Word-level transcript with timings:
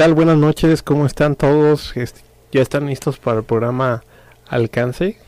tal? 0.00 0.14
Buenas 0.14 0.38
noches, 0.38 0.82
¿cómo 0.82 1.04
están 1.04 1.36
todos? 1.36 1.92
¿Ya 2.52 2.62
están 2.62 2.86
listos 2.86 3.18
para 3.18 3.40
el 3.40 3.44
programa 3.44 4.02
Alcance? 4.48 5.18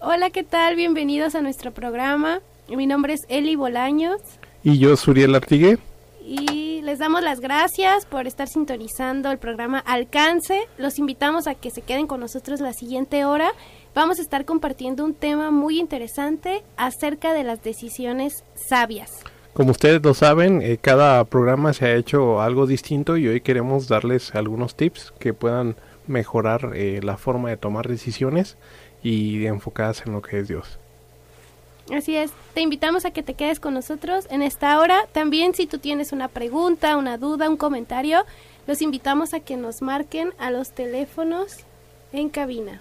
Hola, 0.00 0.30
¿qué 0.30 0.42
tal? 0.42 0.74
Bienvenidos 0.74 1.36
a 1.36 1.40
nuestro 1.40 1.70
programa. 1.70 2.40
Mi 2.68 2.88
nombre 2.88 3.12
es 3.12 3.20
Eli 3.28 3.54
Bolaños. 3.54 4.20
Y 4.64 4.78
yo, 4.78 4.96
Suriel 4.96 5.36
Artigue. 5.36 5.78
Y 6.20 6.82
les 6.82 6.98
damos 6.98 7.22
las 7.22 7.38
gracias 7.38 8.04
por 8.04 8.26
estar 8.26 8.48
sintonizando 8.48 9.30
el 9.30 9.38
programa 9.38 9.78
Alcance. 9.78 10.62
Los 10.78 10.98
invitamos 10.98 11.46
a 11.46 11.54
que 11.54 11.70
se 11.70 11.82
queden 11.82 12.08
con 12.08 12.18
nosotros 12.18 12.58
la 12.58 12.72
siguiente 12.72 13.24
hora. 13.24 13.52
Vamos 13.94 14.18
a 14.18 14.22
estar 14.22 14.44
compartiendo 14.44 15.04
un 15.04 15.14
tema 15.14 15.52
muy 15.52 15.78
interesante 15.78 16.64
acerca 16.76 17.32
de 17.34 17.44
las 17.44 17.62
decisiones 17.62 18.42
sabias. 18.68 19.12
Como 19.52 19.72
ustedes 19.72 20.02
lo 20.02 20.14
saben, 20.14 20.62
eh, 20.62 20.78
cada 20.80 21.22
programa 21.24 21.74
se 21.74 21.84
ha 21.84 21.94
hecho 21.94 22.40
algo 22.40 22.66
distinto 22.66 23.18
y 23.18 23.28
hoy 23.28 23.42
queremos 23.42 23.86
darles 23.86 24.34
algunos 24.34 24.74
tips 24.76 25.12
que 25.18 25.34
puedan 25.34 25.76
mejorar 26.06 26.72
eh, 26.74 27.00
la 27.02 27.18
forma 27.18 27.50
de 27.50 27.58
tomar 27.58 27.86
decisiones 27.86 28.56
y 29.02 29.44
enfocadas 29.44 30.04
en 30.06 30.12
lo 30.12 30.22
que 30.22 30.38
es 30.38 30.48
Dios. 30.48 30.78
Así 31.92 32.16
es, 32.16 32.30
te 32.54 32.62
invitamos 32.62 33.04
a 33.04 33.10
que 33.10 33.22
te 33.22 33.34
quedes 33.34 33.60
con 33.60 33.74
nosotros 33.74 34.26
en 34.30 34.40
esta 34.40 34.80
hora. 34.80 35.06
También 35.12 35.54
si 35.54 35.66
tú 35.66 35.78
tienes 35.78 36.12
una 36.12 36.28
pregunta, 36.28 36.96
una 36.96 37.18
duda, 37.18 37.50
un 37.50 37.58
comentario, 37.58 38.24
los 38.66 38.80
invitamos 38.80 39.34
a 39.34 39.40
que 39.40 39.58
nos 39.58 39.82
marquen 39.82 40.32
a 40.38 40.50
los 40.50 40.70
teléfonos 40.70 41.58
en 42.14 42.30
cabina. 42.30 42.80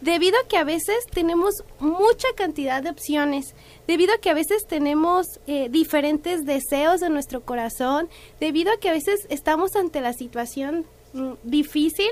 Debido 0.00 0.38
a 0.38 0.46
que 0.46 0.56
a 0.56 0.62
veces 0.62 1.04
tenemos 1.12 1.64
mucha 1.80 2.28
cantidad 2.36 2.84
de 2.84 2.90
opciones, 2.90 3.56
debido 3.88 4.14
a 4.14 4.18
que 4.18 4.30
a 4.30 4.34
veces 4.34 4.68
tenemos 4.68 5.26
eh, 5.48 5.68
diferentes 5.68 6.44
deseos 6.44 7.02
en 7.02 7.12
nuestro 7.12 7.40
corazón, 7.40 8.08
debido 8.38 8.72
a 8.72 8.76
que 8.76 8.88
a 8.88 8.92
veces 8.92 9.26
estamos 9.30 9.74
ante 9.74 10.00
la 10.00 10.12
situación 10.12 10.86
mm, 11.12 11.32
difícil 11.42 12.10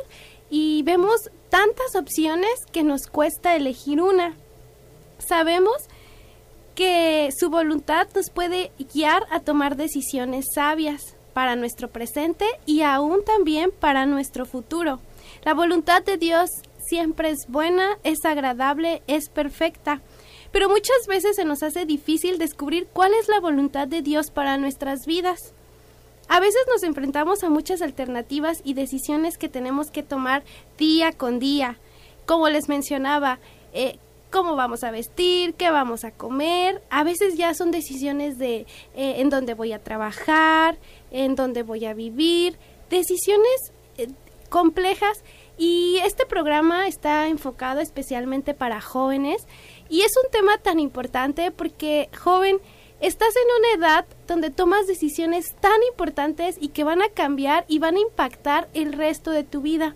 y 0.51 0.83
vemos 0.83 1.31
tantas 1.51 1.95
opciones 1.95 2.65
que 2.73 2.83
nos 2.83 3.07
cuesta 3.07 3.57
elegir 3.57 4.01
una. 4.01 4.37
Sabemos 5.19 5.77
que 6.75 7.31
su 7.37 7.51
voluntad 7.51 8.07
nos 8.15 8.31
puede 8.31 8.71
guiar 8.93 9.27
a 9.31 9.41
tomar 9.41 9.77
decisiones 9.77 10.47
sabias 10.55 11.17
para 11.33 11.57
nuestro 11.57 11.89
presente 11.89 12.45
y 12.67 12.83
aún 12.83 13.25
también 13.25 13.71
para 13.71 14.07
nuestro 14.07 14.47
futuro. 14.47 15.01
La 15.45 15.55
voluntad 15.55 16.03
de 16.03 16.17
Dios 16.17 16.51
siempre 16.89 17.31
es 17.31 17.47
buena, 17.49 17.99
es 18.05 18.25
agradable, 18.25 19.03
es 19.07 19.29
perfecta. 19.29 20.01
Pero 20.53 20.69
muchas 20.69 21.07
veces 21.07 21.37
se 21.37 21.45
nos 21.45 21.63
hace 21.63 21.85
difícil 21.85 22.39
descubrir 22.39 22.89
cuál 22.93 23.13
es 23.15 23.29
la 23.29 23.41
voluntad 23.41 23.87
de 23.87 24.03
Dios 24.03 24.31
para 24.31 24.57
nuestras 24.57 25.05
vidas. 25.07 25.53
A 26.29 26.41
veces 26.41 26.61
nos 26.71 26.83
enfrentamos 26.83 27.43
a 27.43 27.49
muchas 27.49 27.81
alternativas 27.81 28.61
y 28.63 28.75
decisiones 28.75 29.39
que 29.39 29.49
tenemos 29.49 29.91
que 29.91 30.03
tomar 30.03 30.45
día 30.77 31.13
con 31.13 31.39
día. 31.39 31.79
Como 32.27 32.51
les 32.51 32.69
mencionaba, 32.69 33.39
eh, 33.73 33.99
cómo 34.31 34.55
vamos 34.55 34.85
a 34.85 34.91
vestir, 34.91 35.55
qué 35.55 35.71
vamos 35.71 36.05
a 36.05 36.11
comer. 36.11 36.83
A 36.91 37.03
veces 37.03 37.37
ya 37.37 37.55
son 37.55 37.71
decisiones 37.71 38.39
de 38.39 38.67
eh, 38.95 39.15
en 39.21 39.31
dónde 39.31 39.55
voy 39.55 39.73
a 39.73 39.83
trabajar, 39.83 40.77
en 41.11 41.35
dónde 41.35 41.63
voy 41.63 41.87
a 41.87 41.95
vivir. 41.95 42.59
Decisiones 42.91 43.73
eh, 43.97 44.09
complejas 44.51 45.23
y 45.57 45.99
este 46.05 46.27
programa 46.27 46.89
está 46.89 47.27
enfocado 47.29 47.81
especialmente 47.81 48.55
para 48.55 48.81
jóvenes 48.81 49.47
y 49.89 50.03
es 50.03 50.13
un 50.23 50.31
tema 50.31 50.59
tan 50.59 50.79
importante 50.79 51.51
porque 51.51 52.09
joven 52.17 52.59
estás 53.01 53.35
en 53.37 53.77
una 53.77 53.87
edad 53.87 54.05
donde 54.27 54.51
tomas 54.51 54.87
decisiones 54.87 55.55
tan 55.61 55.83
importantes 55.89 56.57
y 56.61 56.69
que 56.69 56.85
van 56.85 57.03
a 57.03 57.09
cambiar 57.09 57.65
y 57.69 57.79
van 57.79 57.97
a 57.97 58.01
impactar 58.01 58.69
el 58.75 58.93
resto 58.93 59.31
de 59.31 59.45
tu 59.45 59.61
vida. 59.61 59.95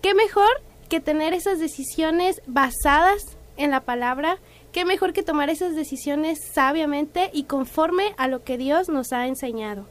¿Qué 0.00 0.14
mejor 0.14 0.50
que 0.88 1.00
tener 1.00 1.32
esas 1.32 1.58
decisiones 1.58 2.42
basadas 2.46 3.36
en 3.56 3.70
la 3.70 3.80
palabra? 3.80 4.38
¿Qué 4.72 4.84
mejor 4.84 5.12
que 5.12 5.22
tomar 5.22 5.50
esas 5.50 5.76
decisiones 5.76 6.38
sabiamente 6.52 7.30
y 7.32 7.44
conforme 7.44 8.14
a 8.16 8.26
lo 8.26 8.42
que 8.42 8.58
Dios 8.58 8.88
nos 8.88 9.12
ha 9.12 9.26
enseñado? 9.26 9.86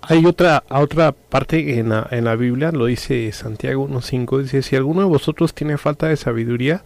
Hay 0.00 0.24
otra, 0.26 0.64
otra 0.70 1.12
parte 1.12 1.78
en 1.78 1.88
la, 1.90 2.06
en 2.10 2.24
la 2.24 2.36
Biblia, 2.36 2.70
lo 2.70 2.86
dice 2.86 3.30
Santiago 3.32 3.88
1.5, 3.88 4.42
dice, 4.42 4.62
si 4.62 4.76
alguno 4.76 5.00
de 5.02 5.08
vosotros 5.08 5.54
tiene 5.54 5.76
falta 5.76 6.06
de 6.06 6.16
sabiduría, 6.16 6.82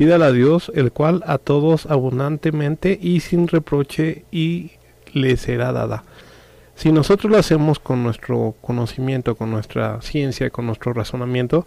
Pídala 0.00 0.28
a 0.28 0.32
Dios, 0.32 0.72
el 0.74 0.92
cual 0.92 1.22
a 1.26 1.36
todos 1.36 1.84
abundantemente 1.84 2.98
y 2.98 3.20
sin 3.20 3.48
reproche 3.48 4.24
y 4.32 4.70
le 5.12 5.36
será 5.36 5.72
dada. 5.72 6.04
Si 6.74 6.90
nosotros 6.90 7.30
lo 7.30 7.36
hacemos 7.36 7.80
con 7.80 8.02
nuestro 8.02 8.54
conocimiento, 8.62 9.34
con 9.34 9.50
nuestra 9.50 10.00
ciencia, 10.00 10.48
con 10.48 10.64
nuestro 10.64 10.94
razonamiento, 10.94 11.66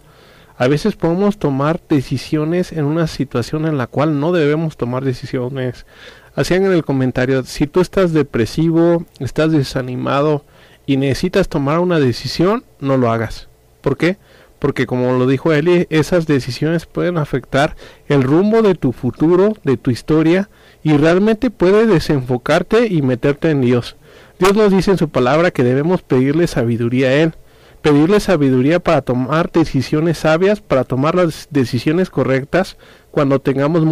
a 0.58 0.66
veces 0.66 0.96
podemos 0.96 1.38
tomar 1.38 1.80
decisiones 1.88 2.72
en 2.72 2.86
una 2.86 3.06
situación 3.06 3.66
en 3.66 3.78
la 3.78 3.86
cual 3.86 4.18
no 4.18 4.32
debemos 4.32 4.76
tomar 4.76 5.04
decisiones. 5.04 5.86
Hacían 6.34 6.64
en 6.64 6.72
el 6.72 6.84
comentario, 6.84 7.44
si 7.44 7.68
tú 7.68 7.80
estás 7.80 8.12
depresivo, 8.12 9.06
estás 9.20 9.52
desanimado 9.52 10.44
y 10.86 10.96
necesitas 10.96 11.48
tomar 11.48 11.78
una 11.78 12.00
decisión, 12.00 12.64
no 12.80 12.96
lo 12.96 13.12
hagas. 13.12 13.46
¿Por 13.80 13.96
qué? 13.96 14.16
Porque 14.64 14.86
como 14.86 15.12
lo 15.18 15.26
dijo 15.26 15.52
Eli, 15.52 15.86
esas 15.90 16.26
decisiones 16.26 16.86
pueden 16.86 17.18
afectar 17.18 17.76
el 18.08 18.22
rumbo 18.22 18.62
de 18.62 18.74
tu 18.74 18.92
futuro, 18.92 19.52
de 19.62 19.76
tu 19.76 19.90
historia, 19.90 20.48
y 20.82 20.96
realmente 20.96 21.50
puede 21.50 21.84
desenfocarte 21.86 22.86
y 22.86 23.02
meterte 23.02 23.50
en 23.50 23.60
Dios. 23.60 23.96
Dios 24.38 24.54
nos 24.54 24.72
dice 24.72 24.92
en 24.92 24.96
su 24.96 25.10
palabra 25.10 25.50
que 25.50 25.64
debemos 25.64 26.00
pedirle 26.00 26.46
sabiduría 26.46 27.08
a 27.08 27.12
Él, 27.12 27.34
pedirle 27.82 28.20
sabiduría 28.20 28.80
para 28.80 29.02
tomar 29.02 29.52
decisiones 29.52 30.16
sabias, 30.16 30.62
para 30.62 30.84
tomar 30.84 31.14
las 31.14 31.46
decisiones 31.50 32.08
correctas 32.08 32.78
cuando 33.10 33.40
tengamos 33.40 33.84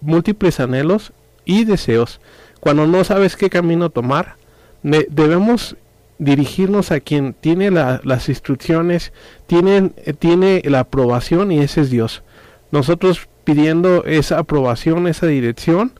múltiples 0.00 0.60
anhelos 0.60 1.12
y 1.44 1.64
deseos. 1.64 2.20
Cuando 2.60 2.86
no 2.86 3.02
sabes 3.02 3.34
qué 3.34 3.50
camino 3.50 3.90
tomar, 3.90 4.36
debemos 4.84 5.74
dirigirnos 6.18 6.90
a 6.90 7.00
quien 7.00 7.34
tiene 7.34 7.70
las 7.70 8.28
instrucciones, 8.28 9.12
tiene, 9.46 9.90
tiene 10.18 10.62
la 10.64 10.80
aprobación 10.80 11.52
y 11.52 11.60
ese 11.60 11.82
es 11.82 11.90
Dios. 11.90 12.22
Nosotros 12.70 13.28
pidiendo 13.44 14.04
esa 14.04 14.38
aprobación, 14.38 15.06
esa 15.06 15.26
dirección, 15.26 15.92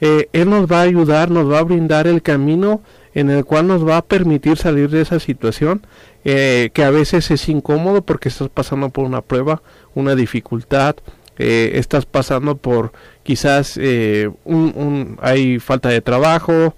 eh, 0.00 0.28
Él 0.32 0.50
nos 0.50 0.70
va 0.70 0.80
a 0.80 0.82
ayudar, 0.82 1.30
nos 1.30 1.50
va 1.50 1.58
a 1.58 1.64
brindar 1.64 2.06
el 2.06 2.22
camino 2.22 2.82
en 3.14 3.30
el 3.30 3.44
cual 3.44 3.66
nos 3.66 3.86
va 3.86 3.98
a 3.98 4.02
permitir 4.02 4.56
salir 4.56 4.88
de 4.88 5.02
esa 5.02 5.20
situación 5.20 5.86
eh, 6.24 6.70
que 6.72 6.82
a 6.84 6.90
veces 6.90 7.30
es 7.30 7.48
incómodo 7.48 8.02
porque 8.02 8.28
estás 8.28 8.48
pasando 8.48 8.88
por 8.88 9.04
una 9.04 9.20
prueba, 9.20 9.62
una 9.94 10.14
dificultad, 10.14 10.96
eh, 11.38 11.72
estás 11.74 12.06
pasando 12.06 12.56
por 12.56 12.92
quizás 13.22 13.76
un, 13.76 14.34
un, 14.44 15.18
hay 15.20 15.58
falta 15.58 15.88
de 15.88 16.00
trabajo, 16.00 16.74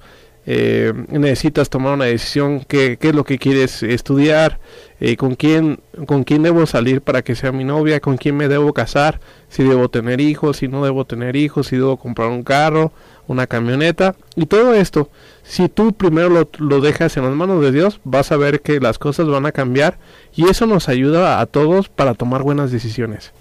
eh, 0.47 0.93
necesitas 1.09 1.71
tomar 1.71 1.95
una 1.95 2.05
decisión, 2.05 2.61
qué, 2.69 2.99
es 3.01 3.15
lo 3.15 3.25
que 3.25 3.39
quieres 3.39 3.83
estudiar, 3.83 4.59
eh, 5.01 5.17
con, 5.17 5.35
quién, 5.37 5.81
con 6.07 6.25
quién 6.25 6.43
debo 6.43 6.67
salir 6.67 7.01
para 7.01 7.23
que 7.23 7.35
sea 7.35 7.51
mi 7.53 7.65
novia, 7.65 8.01
con 8.01 8.17
quién 8.17 8.37
me 8.37 8.49
debo 8.49 8.73
casar, 8.73 9.21
si 9.49 9.63
debo 9.63 9.89
tener 9.89 10.21
hijos, 10.21 10.59
si 10.59 10.69
no 10.69 10.85
debo 10.85 11.07
tener 11.07 11.37
hijos, 11.37 11.69
si 11.69 11.77
debo 11.77 11.97
comprar 11.97 12.29
un 12.29 12.43
carro, 12.43 12.93
una 13.27 13.47
camioneta 13.47 14.17
y 14.37 14.47
todo 14.47 14.75
esto. 14.75 15.09
Si 15.43 15.69
tú 15.69 15.95
primero 15.95 16.29
lo, 16.29 16.49
lo 16.59 16.81
dejas 16.81 17.17
en 17.17 17.25
las 17.25 17.35
manos 17.35 17.63
de 17.63 17.73
Dios, 17.73 18.01
vas 18.05 18.31
a 18.31 18.37
ver 18.37 18.61
que 18.61 18.81
las 18.81 18.99
cosas 18.99 19.27
van 19.27 19.47
a 19.47 19.53
cambiar 19.53 19.99
y 20.35 20.49
eso 20.49 20.67
nos 20.67 20.89
ayuda 20.89 21.41
a 21.41 21.47
todos 21.47 21.89
para 21.89 22.15
tomar 22.15 22.43
buenas 22.43 22.71
decisiones. 22.71 23.33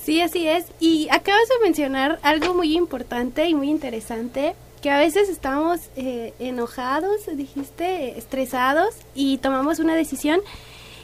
Sí, 0.00 0.20
así 0.20 0.46
es. 0.46 0.66
Y 0.78 1.08
acabas 1.10 1.48
de 1.48 1.64
mencionar 1.64 2.20
algo 2.22 2.54
muy 2.54 2.76
importante 2.76 3.48
y 3.48 3.54
muy 3.56 3.68
interesante 3.68 4.54
que 4.82 4.90
a 4.90 4.98
veces 4.98 5.28
estamos 5.28 5.80
eh, 5.96 6.32
enojados, 6.38 7.26
dijiste, 7.32 8.18
estresados 8.18 8.94
y 9.14 9.38
tomamos 9.38 9.78
una 9.78 9.94
decisión. 9.94 10.40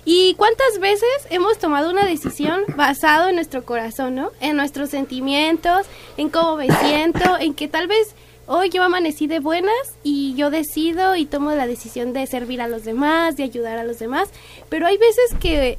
¿Y 0.05 0.35
cuántas 0.35 0.81
veces 0.81 1.09
hemos 1.31 1.59
tomado 1.59 1.91
una 1.91 2.05
decisión 2.05 2.63
basado 2.77 3.29
en 3.29 3.37
nuestro 3.37 3.65
corazón, 3.65 4.17
¿no? 4.17 4.31
En 4.41 4.57
nuestros 4.57 4.91
sentimientos, 4.91 5.87
en 6.17 6.29
cómo 6.29 6.57
me 6.57 6.69
siento, 6.69 7.39
en 7.39 7.55
que 7.55 7.69
tal 7.69 7.87
vez 7.87 8.15
hoy 8.47 8.69
yo 8.71 8.83
amanecí 8.83 9.29
de 9.29 9.39
buenas 9.39 9.73
y 10.03 10.35
yo 10.35 10.51
decido 10.51 11.15
y 11.15 11.25
tomo 11.25 11.53
la 11.53 11.69
decisión 11.69 12.13
de 12.13 12.27
servir 12.27 12.61
a 12.61 12.69
los 12.69 12.85
demás, 12.85 13.37
de 13.37 13.45
ayudar 13.45 13.79
a 13.79 13.85
los 13.85 14.01
demás, 14.01 14.29
pero 14.69 14.87
hay 14.89 14.99
veces 14.99 15.35
que 15.41 15.79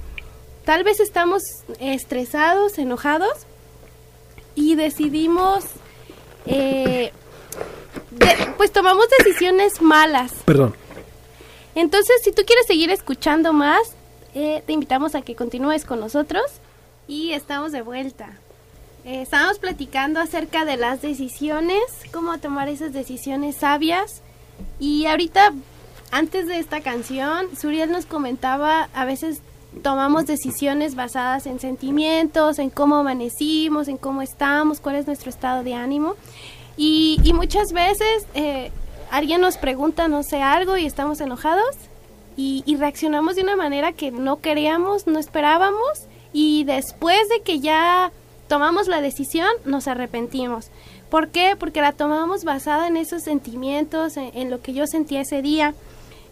tal 0.64 0.86
vez 0.86 1.02
estamos 1.02 1.44
estresados, 1.80 2.78
enojados 2.78 3.46
y 4.56 4.76
decidimos 4.76 5.66
eh, 6.46 7.12
pues 8.58 8.72
tomamos 8.72 9.08
decisiones 9.18 9.82
malas. 9.82 10.34
Perdón. 10.46 10.76
Entonces, 11.76 12.16
si 12.24 12.32
tú 12.32 12.44
quieres 12.46 12.66
seguir 12.68 12.92
escuchando 12.92 13.54
más, 13.54 13.82
eh, 14.36 14.64
te 14.66 14.74
invitamos 14.74 15.16
a 15.16 15.22
que 15.22 15.36
continúes 15.36 15.86
con 15.86 16.00
nosotros 16.00 16.44
y 17.08 17.32
estamos 17.32 17.72
de 17.72 17.82
vuelta. 17.82 18.38
Eh, 19.06 19.24
estamos 19.24 19.60
platicando 19.60 20.20
acerca 20.20 20.66
de 20.66 20.78
las 20.78 21.02
decisiones, 21.02 21.82
cómo 22.12 22.38
tomar 22.38 22.70
esas 22.70 22.94
decisiones 22.94 23.58
sabias. 23.58 24.22
Y 24.80 25.08
ahorita, 25.08 25.54
antes 26.12 26.48
de 26.48 26.60
esta 26.60 26.82
canción, 26.82 27.48
Suriel 27.60 27.92
nos 27.92 28.06
comentaba, 28.06 28.90
a 28.94 29.06
veces 29.06 29.42
tomamos 29.82 30.26
decisiones 30.26 30.96
basadas 30.96 31.48
en 31.48 31.60
sentimientos, 31.60 32.60
en 32.60 32.70
cómo 32.70 32.98
amanecimos, 32.98 33.88
en 33.88 33.98
cómo 33.98 34.22
estamos, 34.22 34.80
cuál 34.80 34.96
es 34.96 35.08
nuestro 35.08 35.30
estado 35.30 35.64
de 35.64 35.74
ánimo. 35.74 36.16
Y, 36.78 37.20
muchas 37.34 37.72
veces 37.72 38.26
eh, 38.34 38.72
alguien 39.12 39.42
nos 39.42 39.58
pregunta, 39.58 40.08
no 40.08 40.24
sé, 40.24 40.42
algo 40.42 40.78
y 40.78 40.86
estamos 40.86 41.22
enojados 41.22 41.76
y, 42.36 42.76
reaccionamos 42.78 43.36
de 43.36 43.44
una 43.44 43.56
manera 43.56 43.92
que 43.92 44.12
no 44.12 44.40
queríamos, 44.40 45.08
no 45.08 45.20
esperábamos 45.20 46.08
y 46.32 46.64
después 46.64 47.30
de 47.30 47.42
que 47.42 47.60
ya 47.60 48.12
tomamos 48.48 48.88
la 48.88 49.02
decisión 49.02 49.50
nos 49.66 49.88
arrepentimos. 49.88 50.70
¿Por 51.10 51.30
qué? 51.30 51.56
Porque 51.58 51.82
la 51.82 51.92
tomamos 51.92 52.44
basada 52.44 52.88
en 52.88 52.98
esos 52.98 53.22
sentimientos, 53.22 54.18
en, 54.18 54.50
lo 54.50 54.62
que 54.62 54.74
yo 54.74 54.88
sentí 54.88 55.18
ese 55.18 55.44
día. 55.44 55.76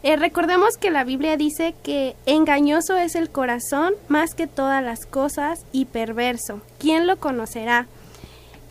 Eh, 0.01 0.15
recordemos 0.15 0.77
que 0.77 0.89
la 0.89 1.03
Biblia 1.03 1.37
dice 1.37 1.75
que 1.83 2.15
engañoso 2.25 2.97
es 2.97 3.13
el 3.13 3.29
corazón 3.29 3.94
más 4.07 4.33
que 4.33 4.47
todas 4.47 4.83
las 4.83 5.05
cosas 5.05 5.65
y 5.71 5.85
perverso. 5.85 6.61
¿Quién 6.79 7.05
lo 7.05 7.17
conocerá? 7.17 7.87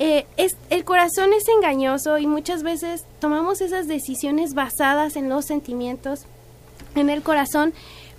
Eh, 0.02 0.26
es, 0.38 0.56
el 0.70 0.84
corazón 0.86 1.34
es 1.34 1.46
engañoso 1.46 2.16
y 2.16 2.26
muchas 2.26 2.62
veces 2.62 3.04
tomamos 3.18 3.60
esas 3.60 3.86
decisiones 3.86 4.54
basadas 4.54 5.14
en 5.14 5.28
los 5.28 5.44
sentimientos, 5.44 6.24
en 6.94 7.10
el 7.10 7.22
corazón, 7.22 7.74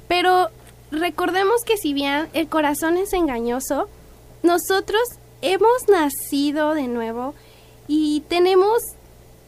pero 0.08 0.50
recordemos 0.92 1.64
que 1.66 1.78
si 1.78 1.94
bien 1.94 2.30
el 2.34 2.48
corazón 2.48 2.98
es 2.98 3.14
engañoso, 3.14 3.90
nosotros 4.44 5.02
hemos 5.42 5.88
nacido 5.90 6.76
de 6.76 6.88
nuevo 6.88 7.34
y 7.88 8.20
tenemos, 8.28 8.84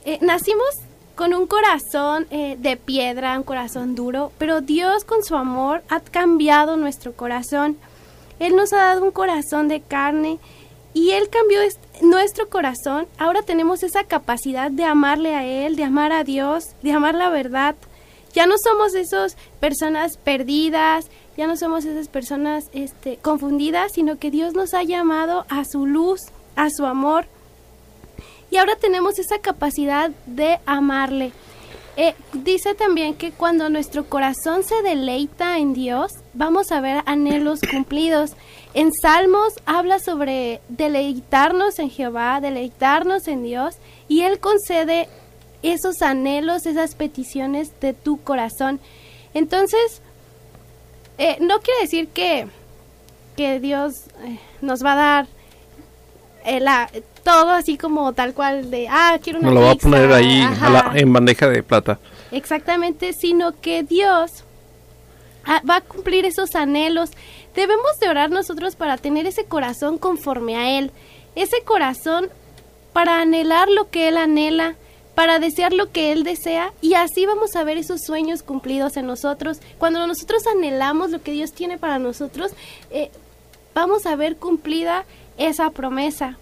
eh, 0.04 0.18
nacimos 0.22 0.70
con 1.14 1.36
un 1.36 1.46
corazón 1.46 2.26
eh, 2.32 2.56
de 2.58 2.78
piedra, 2.78 3.38
un 3.38 3.44
corazón 3.44 3.94
duro, 3.94 4.32
pero 4.40 4.62
Dios 4.62 5.04
con 5.04 5.24
su 5.24 5.36
amor 5.36 5.84
ha 5.88 6.00
cambiado 6.00 6.78
nuestro 6.78 7.14
corazón. 7.14 7.78
Él 8.40 8.56
nos 8.56 8.74
ha 8.74 8.78
dado 8.78 9.04
un 9.04 9.12
corazón 9.12 9.68
de 9.68 9.82
carne 9.82 10.40
y 10.94 11.12
Él 11.12 11.30
cambió 11.30 11.60
nuestro 12.02 12.50
corazón. 12.50 13.08
Ahora 13.18 13.42
tenemos 13.42 13.84
esa 13.84 14.04
capacidad 14.04 14.72
de 14.72 14.84
amarle 14.84 15.36
a 15.36 15.46
Él, 15.46 15.76
de 15.76 15.84
amar 15.84 16.12
a 16.12 16.24
Dios, 16.24 16.76
de 16.82 16.92
amar 16.92 17.16
la 17.16 17.30
verdad. 17.30 17.76
Ya 18.34 18.46
no 18.46 18.56
somos 18.58 18.96
esas 18.96 19.38
personas 19.60 20.18
perdidas, 20.18 21.08
ya 21.38 21.48
no 21.48 21.58
somos 21.58 21.86
esas 21.86 22.08
personas 22.08 22.70
este, 22.74 23.18
confundidas, 23.18 23.92
sino 23.94 24.18
que 24.18 24.32
Dios 24.32 24.54
nos 24.54 24.74
ha 24.74 24.84
llamado 24.84 25.46
a 25.50 25.66
su 25.66 25.86
luz, 25.86 26.22
a 26.56 26.70
su 26.70 26.86
amor. 26.86 27.26
Y 28.52 28.58
ahora 28.58 28.76
tenemos 28.76 29.18
esa 29.18 29.40
capacidad 29.40 30.12
de 30.28 30.60
amarle. 30.66 31.32
Eh, 31.96 32.16
dice 32.34 32.74
también 32.74 33.14
que 33.14 33.32
cuando 33.32 33.70
nuestro 33.70 34.06
corazón 34.06 34.64
se 34.64 34.82
deleita 34.82 35.60
en 35.60 35.74
Dios, 35.74 36.12
vamos 36.34 36.72
a 36.72 36.82
ver 36.82 37.04
anhelos 37.06 37.60
cumplidos. 37.70 38.32
En 38.74 38.92
Salmos 38.92 39.54
habla 39.66 40.00
sobre 40.00 40.62
deleitarnos 40.68 41.80
en 41.80 41.90
Jehová, 41.90 42.42
deleitarnos 42.42 43.28
en 43.28 43.44
Dios, 43.44 43.76
y 44.08 44.22
Él 44.22 44.40
concede 44.40 45.08
esos 45.62 46.02
anhelos, 46.02 46.66
esas 46.66 46.96
peticiones 46.96 47.72
de 47.80 47.94
tu 47.94 48.22
corazón. 48.22 48.80
Entonces, 49.34 50.02
eh, 51.18 51.38
no 51.40 51.60
quiere 51.60 51.82
decir 51.82 52.08
que, 52.08 52.48
que 53.38 53.60
Dios 53.60 54.08
eh, 54.26 54.40
nos 54.62 54.84
va 54.84 54.94
a 54.94 54.96
dar 54.96 55.28
la, 56.60 56.90
todo 57.24 57.52
así 57.52 57.78
como 57.78 58.14
tal 58.14 58.34
cual 58.34 58.70
de, 58.70 58.88
ah, 58.90 59.18
quiero 59.22 59.40
una 59.40 59.50
No 59.50 59.56
lo 59.56 59.62
va 59.62 59.72
a 59.72 59.76
poner 59.76 60.12
ahí 60.12 60.46
en 60.96 61.14
bandeja 61.14 61.48
de 61.50 61.64
plata. 61.64 62.00
Exactamente, 62.32 63.14
sino 63.14 63.60
que 63.60 63.84
Dios 63.84 64.44
ah, 65.46 65.62
va 65.68 65.78
a 65.78 65.82
cumplir 65.82 66.26
esos 66.26 66.56
anhelos. 66.56 67.12
Debemos 67.56 68.00
de 68.00 68.10
orar 68.10 68.30
nosotros 68.30 68.76
para 68.76 68.98
tener 68.98 69.26
ese 69.26 69.46
corazón 69.46 69.98
conforme 69.98 70.56
a 70.56 70.78
Él, 70.78 70.92
ese 71.36 71.62
corazón 71.64 72.30
para 72.94 73.20
anhelar 73.20 73.70
lo 73.70 73.90
que 73.90 74.08
Él 74.08 74.18
anhela, 74.18 74.76
para 75.16 75.40
desear 75.40 75.74
lo 75.74 75.92
que 75.92 76.12
Él 76.12 76.24
desea 76.24 76.74
y 76.82 76.96
así 76.96 77.26
vamos 77.26 77.56
a 77.56 77.64
ver 77.64 77.78
esos 77.78 78.02
sueños 78.02 78.44
cumplidos 78.44 78.98
en 78.98 79.06
nosotros. 79.06 79.60
Cuando 79.78 80.06
nosotros 80.08 80.48
anhelamos 80.48 81.12
lo 81.12 81.22
que 81.22 81.32
Dios 81.32 81.54
tiene 81.54 81.78
para 81.78 82.00
nosotros, 82.00 82.52
eh, 82.92 83.12
vamos 83.76 84.06
a 84.06 84.16
ver 84.16 84.38
cumplida 84.38 85.06
esa 85.38 85.70
promesa 85.70 86.38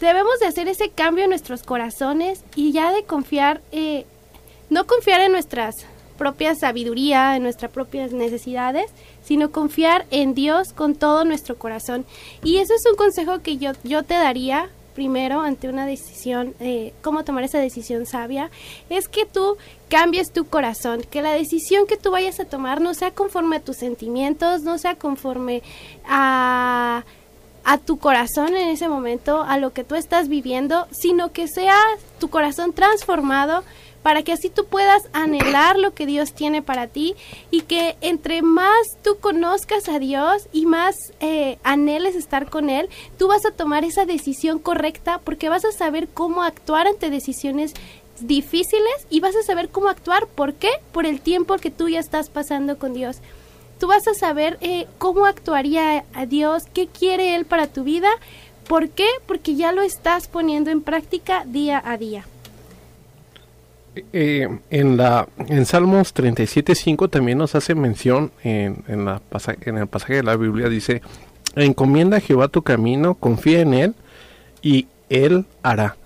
debemos 0.00 0.38
de 0.40 0.46
hacer 0.46 0.68
ese 0.68 0.90
cambio 0.90 1.24
en 1.24 1.30
nuestros 1.30 1.62
corazones 1.62 2.44
y 2.54 2.72
ya 2.72 2.92
de 2.92 3.04
confiar, 3.04 3.60
eh, 3.72 4.06
no 4.70 4.86
confiar 4.86 5.20
en 5.20 5.32
nuestras 5.32 5.86
propias 6.18 6.60
sabiduría, 6.60 7.36
en 7.36 7.42
nuestras 7.42 7.70
propias 7.70 8.12
necesidades, 8.12 8.90
sino 9.24 9.50
confiar 9.50 10.06
en 10.10 10.34
Dios 10.34 10.72
con 10.72 10.94
todo 10.94 11.24
nuestro 11.24 11.56
corazón. 11.56 12.04
Y 12.42 12.58
eso 12.58 12.74
es 12.74 12.84
un 12.88 12.96
consejo 12.96 13.40
que 13.40 13.56
yo, 13.56 13.72
yo 13.82 14.02
te 14.02 14.14
daría 14.14 14.68
primero 14.94 15.40
ante 15.40 15.68
una 15.68 15.86
decisión, 15.86 16.54
eh, 16.60 16.94
cómo 17.02 17.24
tomar 17.24 17.42
esa 17.44 17.58
decisión 17.58 18.06
sabia, 18.06 18.50
es 18.88 19.08
que 19.08 19.26
tú 19.26 19.56
cambies 19.88 20.32
tu 20.32 20.44
corazón, 20.44 21.02
que 21.02 21.20
la 21.20 21.32
decisión 21.32 21.86
que 21.86 21.96
tú 21.96 22.12
vayas 22.12 22.38
a 22.38 22.44
tomar 22.44 22.80
no 22.80 22.94
sea 22.94 23.10
conforme 23.10 23.56
a 23.56 23.60
tus 23.60 23.76
sentimientos, 23.76 24.62
no 24.62 24.78
sea 24.78 24.94
conforme 24.94 25.62
a 26.06 27.04
a 27.64 27.78
tu 27.78 27.98
corazón 27.98 28.54
en 28.56 28.68
ese 28.68 28.88
momento, 28.88 29.42
a 29.42 29.58
lo 29.58 29.72
que 29.72 29.84
tú 29.84 29.94
estás 29.94 30.28
viviendo, 30.28 30.86
sino 30.90 31.32
que 31.32 31.48
sea 31.48 31.78
tu 32.18 32.28
corazón 32.28 32.74
transformado 32.74 33.64
para 34.04 34.22
que 34.22 34.32
así 34.34 34.50
tú 34.50 34.66
puedas 34.66 35.08
anhelar 35.14 35.78
lo 35.78 35.94
que 35.94 36.04
Dios 36.04 36.34
tiene 36.34 36.60
para 36.60 36.88
ti 36.88 37.14
y 37.50 37.62
que 37.62 37.96
entre 38.02 38.42
más 38.42 38.98
tú 39.02 39.16
conozcas 39.18 39.88
a 39.88 39.98
Dios 39.98 40.46
y 40.52 40.66
más 40.66 40.94
eh, 41.20 41.58
anheles 41.64 42.14
estar 42.14 42.50
con 42.50 42.68
Él, 42.68 42.90
tú 43.18 43.28
vas 43.28 43.46
a 43.46 43.50
tomar 43.50 43.82
esa 43.82 44.04
decisión 44.04 44.58
correcta 44.58 45.22
porque 45.24 45.48
vas 45.48 45.64
a 45.64 45.72
saber 45.72 46.06
cómo 46.12 46.42
actuar 46.42 46.86
ante 46.86 47.08
decisiones 47.08 47.72
difíciles 48.20 49.06
y 49.08 49.20
vas 49.20 49.36
a 49.36 49.42
saber 49.42 49.70
cómo 49.70 49.88
actuar. 49.88 50.26
¿Por 50.26 50.52
qué? 50.52 50.68
Por 50.92 51.06
el 51.06 51.22
tiempo 51.22 51.56
que 51.56 51.70
tú 51.70 51.88
ya 51.88 52.00
estás 52.00 52.28
pasando 52.28 52.78
con 52.78 52.92
Dios 52.92 53.22
tú 53.78 53.86
vas 53.88 54.06
a 54.06 54.14
saber 54.14 54.58
eh, 54.60 54.86
cómo 54.98 55.26
actuaría 55.26 56.04
a 56.14 56.26
Dios, 56.26 56.64
qué 56.72 56.86
quiere 56.86 57.34
Él 57.34 57.44
para 57.46 57.66
tu 57.66 57.84
vida. 57.84 58.08
¿Por 58.68 58.90
qué? 58.90 59.08
Porque 59.26 59.56
ya 59.56 59.72
lo 59.72 59.80
estás 59.80 60.28
poniendo 60.28 60.70
en 60.70 60.82
práctica 60.82 61.44
día 61.46 61.82
a 61.84 61.96
día. 61.96 62.24
Eh, 64.12 64.48
en 64.70 64.96
la 64.96 65.28
en 65.48 65.66
Salmos 65.66 66.14
37.5 66.14 67.10
también 67.10 67.38
nos 67.38 67.54
hace 67.54 67.76
mención 67.76 68.32
en, 68.42 68.82
en, 68.88 69.04
la 69.04 69.22
en 69.60 69.78
el 69.78 69.86
pasaje 69.86 70.14
de 70.14 70.22
la 70.24 70.36
Biblia 70.36 70.68
dice 70.68 71.00
encomienda 71.54 72.16
a 72.16 72.20
Jehová 72.20 72.48
tu 72.48 72.62
camino 72.62 73.14
confía 73.14 73.60
en 73.60 73.72
él 73.74 73.94
y 74.62 74.88
él 75.10 75.46
hará 75.62 75.96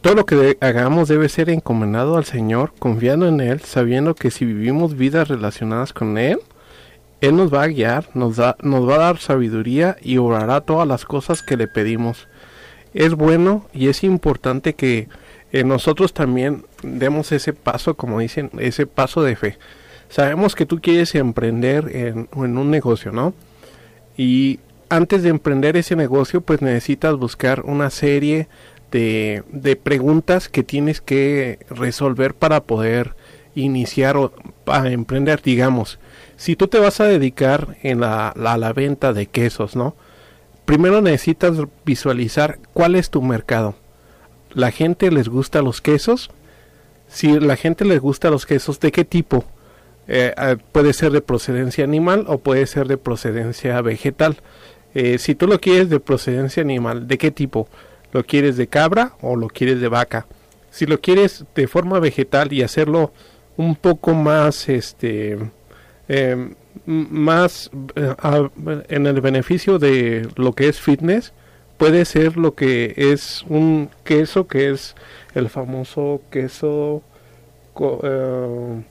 todo 0.00 0.14
lo 0.14 0.24
que 0.24 0.56
hagamos 0.62 1.08
debe 1.08 1.28
ser 1.28 1.50
encomendado 1.50 2.16
al 2.16 2.24
Señor, 2.24 2.72
confiando 2.78 3.28
en 3.28 3.40
Él, 3.40 3.60
sabiendo 3.60 4.14
que 4.14 4.30
si 4.30 4.46
vivimos 4.46 4.96
vidas 4.96 5.28
relacionadas 5.28 5.92
con 5.92 6.16
Él, 6.16 6.38
Él 7.20 7.36
nos 7.36 7.52
va 7.52 7.64
a 7.64 7.66
guiar, 7.66 8.08
nos, 8.14 8.36
da, 8.36 8.56
nos 8.62 8.88
va 8.88 8.94
a 8.94 8.98
dar 8.98 9.18
sabiduría 9.18 9.98
y 10.00 10.16
orará 10.16 10.62
todas 10.62 10.88
las 10.88 11.04
cosas 11.04 11.42
que 11.42 11.58
le 11.58 11.68
pedimos. 11.68 12.28
Es 12.94 13.14
bueno 13.14 13.66
y 13.74 13.88
es 13.88 14.02
importante 14.02 14.72
que 14.72 15.08
eh, 15.52 15.64
nosotros 15.64 16.12
también 16.12 16.64
demos 16.82 17.32
ese 17.32 17.52
paso, 17.52 17.94
como 17.94 18.20
dicen, 18.20 18.50
ese 18.58 18.86
paso 18.86 19.22
de 19.22 19.36
fe. 19.36 19.58
Sabemos 20.08 20.54
que 20.54 20.66
tú 20.66 20.80
quieres 20.80 21.14
emprender 21.14 21.94
en, 21.94 22.28
en 22.34 22.58
un 22.58 22.70
negocio, 22.70 23.12
¿no? 23.12 23.34
Y 24.16 24.60
antes 24.88 25.22
de 25.22 25.28
emprender 25.28 25.76
ese 25.76 25.96
negocio, 25.96 26.40
pues 26.40 26.62
necesitas 26.62 27.16
buscar 27.16 27.62
una 27.64 27.90
serie 27.90 28.48
de, 28.90 29.44
de 29.52 29.76
preguntas 29.76 30.48
que 30.48 30.62
tienes 30.62 31.00
que 31.00 31.60
resolver 31.70 32.34
para 32.34 32.64
poder 32.64 33.14
iniciar 33.54 34.16
o 34.16 34.32
emprender, 34.84 35.42
digamos. 35.42 35.98
Si 36.36 36.56
tú 36.56 36.68
te 36.68 36.78
vas 36.78 37.00
a 37.00 37.04
dedicar 37.04 37.76
en 37.82 38.00
la, 38.00 38.32
la 38.36 38.72
venta 38.72 39.12
de 39.12 39.26
quesos, 39.26 39.76
¿no? 39.76 39.94
Primero 40.64 41.00
necesitas 41.02 41.56
visualizar 41.84 42.58
cuál 42.72 42.94
es 42.94 43.10
tu 43.10 43.22
mercado. 43.22 43.74
¿La 44.54 44.70
gente 44.70 45.10
les 45.10 45.28
gusta 45.28 45.62
los 45.62 45.80
quesos? 45.80 46.30
Si 47.08 47.38
la 47.40 47.56
gente 47.56 47.84
les 47.84 48.00
gusta 48.00 48.30
los 48.30 48.46
quesos, 48.46 48.80
¿de 48.80 48.92
qué 48.92 49.04
tipo? 49.04 49.44
Eh, 50.08 50.34
puede 50.72 50.92
ser 50.92 51.12
de 51.12 51.20
procedencia 51.20 51.84
animal 51.84 52.24
o 52.28 52.38
puede 52.38 52.66
ser 52.66 52.88
de 52.88 52.96
procedencia 52.96 53.80
vegetal. 53.80 54.36
Eh, 54.94 55.18
si 55.18 55.34
tú 55.34 55.46
lo 55.46 55.60
quieres 55.60 55.88
de 55.88 56.00
procedencia 56.00 56.62
animal, 56.62 57.06
¿de 57.06 57.18
qué 57.18 57.30
tipo? 57.30 57.68
¿Lo 58.12 58.24
quieres 58.24 58.56
de 58.56 58.66
cabra 58.66 59.12
o 59.20 59.36
lo 59.36 59.48
quieres 59.48 59.80
de 59.80 59.88
vaca? 59.88 60.26
Si 60.70 60.86
lo 60.86 61.00
quieres 61.00 61.44
de 61.54 61.68
forma 61.68 62.00
vegetal 62.00 62.52
y 62.52 62.62
hacerlo 62.62 63.12
un 63.56 63.76
poco 63.76 64.14
más, 64.14 64.68
este, 64.68 65.38
eh, 66.08 66.54
más 66.86 67.70
eh, 67.94 68.14
en 68.88 69.06
el 69.06 69.20
beneficio 69.20 69.78
de 69.78 70.28
lo 70.36 70.54
que 70.54 70.68
es 70.68 70.80
fitness, 70.80 71.32
puede 71.80 72.04
ser 72.04 72.36
lo 72.36 72.54
que 72.54 72.92
es 72.94 73.42
un 73.48 73.88
queso 74.04 74.46
que 74.46 74.68
es 74.68 74.94
el 75.34 75.48
famoso 75.48 76.20
queso 76.30 77.02
uh, 77.74 78.82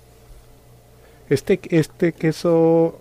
este 1.30 1.60
este 1.70 2.14
queso 2.14 3.00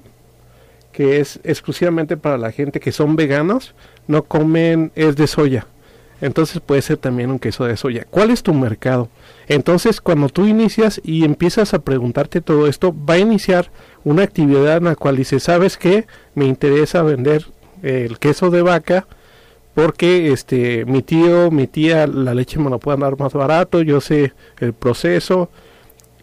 que 0.93 1.21
es 1.21 1.41
exclusivamente 1.43 2.19
para 2.19 2.37
la 2.37 2.53
gente 2.53 2.81
que 2.81 2.93
son 2.93 3.17
veganos 3.17 3.75
no 4.07 4.25
comen 4.25 4.93
es 4.95 5.17
de 5.17 5.27
soya 5.27 5.67
entonces 6.21 6.61
puede 6.61 6.83
ser 6.83 6.99
también 6.99 7.31
un 7.31 7.39
queso 7.39 7.65
de 7.65 7.77
soya. 7.77 8.05
¿Cuál 8.11 8.31
es 8.31 8.43
tu 8.43 8.53
mercado? 8.53 9.09
Entonces 9.47 10.01
cuando 10.01 10.29
tú 10.29 10.49
inicias 10.49 11.01
y 11.05 11.25
empiezas 11.25 11.75
a 11.75 11.79
preguntarte 11.79 12.41
todo 12.41 12.67
esto, 12.67 12.93
va 12.93 13.15
a 13.15 13.19
iniciar 13.19 13.71
una 14.03 14.25
actividad 14.25 14.79
en 14.79 14.85
la 14.85 14.97
cual 14.97 15.15
dices, 15.15 15.45
¿sabes 15.45 15.77
qué? 15.77 16.09
Me 16.35 16.47
interesa 16.47 17.03
vender 17.03 17.47
el 17.85 18.19
queso 18.19 18.51
de 18.51 18.63
vaca 18.63 19.07
porque 19.79 20.33
este 20.33 20.85
mi 20.87 21.03
tío, 21.03 21.53
mi 21.53 21.69
tía, 21.69 22.09
la 22.09 22.35
leche 22.35 22.59
me 22.59 22.69
lo 22.69 22.81
pueden 22.81 22.99
dar 22.99 23.17
más 23.17 23.33
barato, 23.33 23.81
yo 23.81 24.01
sé 24.01 24.33
el 24.59 24.73
proceso. 24.73 25.51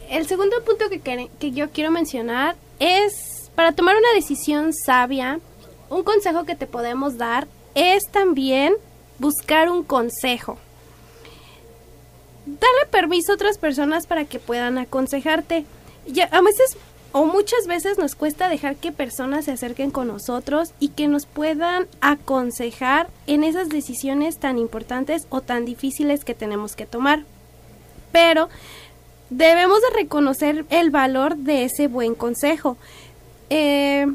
El 0.08 0.26
segundo 0.26 0.64
punto 0.64 0.88
que, 0.88 1.28
que 1.38 1.52
yo 1.52 1.68
quiero 1.70 1.90
mencionar 1.90 2.56
es 2.78 3.50
para 3.54 3.72
tomar 3.72 3.94
una 3.94 4.14
decisión 4.14 4.72
sabia, 4.72 5.38
un 5.90 6.02
consejo 6.02 6.44
que 6.44 6.56
te 6.56 6.66
podemos 6.66 7.18
dar 7.18 7.46
es 7.74 8.04
también 8.10 8.72
buscar 9.18 9.70
un 9.70 9.84
consejo. 9.84 10.56
Darle 12.46 12.86
permiso 12.90 13.32
a 13.32 13.34
otras 13.34 13.58
personas 13.58 14.06
para 14.06 14.24
que 14.24 14.38
puedan 14.38 14.78
aconsejarte 14.78 15.66
ya, 16.06 16.24
a 16.24 16.40
veces 16.40 16.78
o 17.16 17.26
muchas 17.26 17.68
veces 17.68 17.96
nos 17.96 18.16
cuesta 18.16 18.48
dejar 18.48 18.74
que 18.74 18.90
personas 18.90 19.44
se 19.44 19.52
acerquen 19.52 19.92
con 19.92 20.08
nosotros 20.08 20.72
y 20.80 20.88
que 20.88 21.06
nos 21.06 21.26
puedan 21.26 21.86
aconsejar 22.00 23.08
en 23.28 23.44
esas 23.44 23.68
decisiones 23.68 24.38
tan 24.38 24.58
importantes 24.58 25.28
o 25.28 25.40
tan 25.40 25.64
difíciles 25.64 26.24
que 26.24 26.34
tenemos 26.34 26.74
que 26.74 26.86
tomar. 26.86 27.22
Pero 28.10 28.48
debemos 29.30 29.80
de 29.80 29.90
reconocer 29.96 30.64
el 30.70 30.90
valor 30.90 31.36
de 31.36 31.62
ese 31.62 31.86
buen 31.86 32.16
consejo. 32.16 32.76
Eh, 33.48 34.06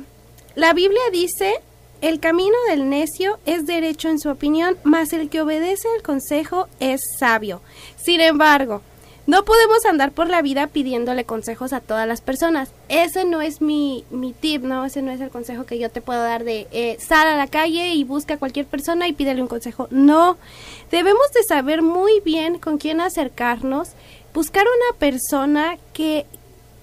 la 0.56 0.74
Biblia 0.74 1.04
dice, 1.14 1.54
el 2.02 2.20
camino 2.20 2.58
del 2.68 2.90
necio 2.90 3.40
es 3.46 3.66
derecho 3.66 4.10
en 4.10 4.20
su 4.20 4.30
opinión, 4.30 4.78
mas 4.84 5.14
el 5.14 5.30
que 5.30 5.40
obedece 5.40 5.88
el 5.96 6.04
consejo 6.04 6.68
es 6.82 7.00
sabio. 7.18 7.62
Sin 7.96 8.20
embargo, 8.20 8.82
no 9.28 9.46
podemos 9.46 9.86
andar 9.86 10.12
por 10.12 10.28
la 10.28 10.42
vida 10.42 10.68
pidiéndole 10.68 11.24
consejos 11.24 11.72
a 11.74 11.82
todas 11.82 12.08
las 12.08 12.22
personas. 12.22 12.72
Ese 12.88 13.26
no 13.26 13.42
es 13.42 13.62
mi, 13.62 14.04
mi 14.10 14.34
tip, 14.34 14.64
¿no? 14.64 14.86
Ese 14.86 15.02
no 15.02 15.12
es 15.12 15.22
el 15.22 15.30
consejo 15.30 15.66
que 15.66 15.78
yo 15.78 15.90
te 15.90 16.02
puedo 16.02 16.24
dar 16.24 16.44
de 16.44 16.68
eh, 16.72 16.98
sal 17.00 17.28
a 17.28 17.38
la 17.38 17.48
calle 17.48 17.94
y 17.94 18.04
busca 18.04 18.36
a 18.36 18.40
cualquier 18.40 18.66
persona 18.66 19.08
y 19.08 19.14
pídele 19.14 19.42
un 19.42 19.48
consejo. 19.48 19.88
No, 19.92 20.38
debemos 20.90 21.32
de 21.34 21.44
saber 21.44 21.82
muy 21.82 22.22
bien 22.22 22.58
con 22.58 22.78
quién 22.80 23.02
acercarnos, 23.02 23.90
buscar 24.34 24.64
una 24.64 24.98
persona 24.98 25.78
que, 25.94 26.26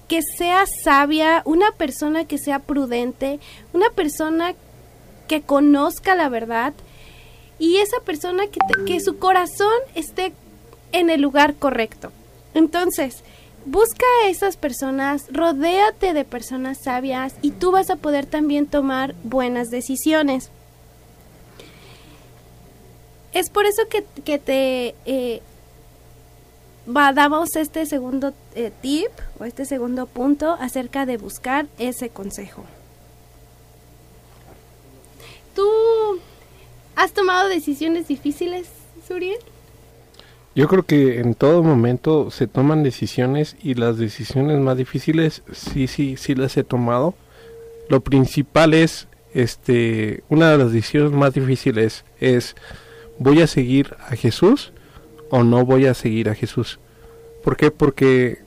que 0.07 0.21
sea 0.21 0.65
sabia, 0.83 1.41
una 1.43 1.71
persona 1.71 2.25
que 2.25 2.37
sea 2.37 2.59
prudente, 2.59 3.39
una 3.73 3.89
persona 3.89 4.53
que 5.27 5.41
conozca 5.41 6.15
la 6.15 6.29
verdad 6.29 6.73
y 7.59 7.77
esa 7.77 7.99
persona 7.99 8.47
que, 8.47 8.59
que 8.85 8.99
su 8.99 9.17
corazón 9.17 9.73
esté 9.95 10.31
en 10.91 11.09
el 11.09 11.21
lugar 11.21 11.55
correcto. 11.55 12.11
Entonces, 12.57 13.23
busca 13.67 14.03
a 14.23 14.29
esas 14.29 14.57
personas, 14.57 15.25
rodéate 15.31 16.13
de 16.13 16.25
personas 16.25 16.79
sabias 16.79 17.35
y 17.43 17.51
tú 17.51 17.69
vas 17.69 17.91
a 17.91 17.97
poder 17.97 18.25
también 18.25 18.65
tomar 18.65 19.13
buenas 19.23 19.69
decisiones. 19.69 20.49
Es 23.31 23.51
por 23.51 23.67
eso 23.67 23.83
que, 23.89 24.39
te 24.39 24.95
eh, 25.05 25.43
damos 26.87 27.55
este 27.55 27.85
segundo 27.85 28.33
eh, 28.55 28.71
tip 28.81 29.11
o 29.39 29.43
este 29.43 29.65
segundo 29.65 30.07
punto 30.07 30.57
acerca 30.59 31.05
de 31.05 31.17
buscar 31.17 31.67
ese 31.77 32.09
consejo. 32.09 32.63
¿Tú 35.53 35.69
has 36.95 37.11
tomado 37.11 37.49
decisiones 37.49 38.07
difíciles, 38.07 38.67
Suriel? 39.07 39.37
Yo 40.57 40.67
creo 40.67 40.81
que 40.81 41.19
en 41.19 41.35
todo 41.35 41.61
momento 41.61 42.31
se 42.31 42.47
toman 42.47 42.81
decisiones 42.81 43.55
y 43.61 43.75
las 43.75 43.99
decisiones 43.99 44.59
más 44.59 44.75
difíciles 44.75 45.43
sí, 45.51 45.85
sí, 45.85 46.17
sí 46.17 46.33
las 46.33 46.57
he 46.57 46.63
tomado. 46.63 47.13
Lo 47.89 48.01
principal 48.01 48.73
es, 48.73 49.07
este, 49.35 50.23
una 50.29 50.49
de 50.49 50.57
las 50.57 50.71
decisiones 50.71 51.11
más 51.11 51.35
difíciles 51.35 52.05
es, 52.19 52.55
¿voy 53.19 53.43
a 53.43 53.45
seguir 53.45 53.95
a 54.09 54.15
Jesús 54.15 54.73
o 55.29 55.43
no 55.43 55.63
voy 55.63 55.85
a 55.85 55.93
seguir 55.93 56.27
a 56.27 56.33
Jesús? 56.33 56.79
¿Por 57.43 57.55
qué? 57.55 57.69
Porque 57.69 58.39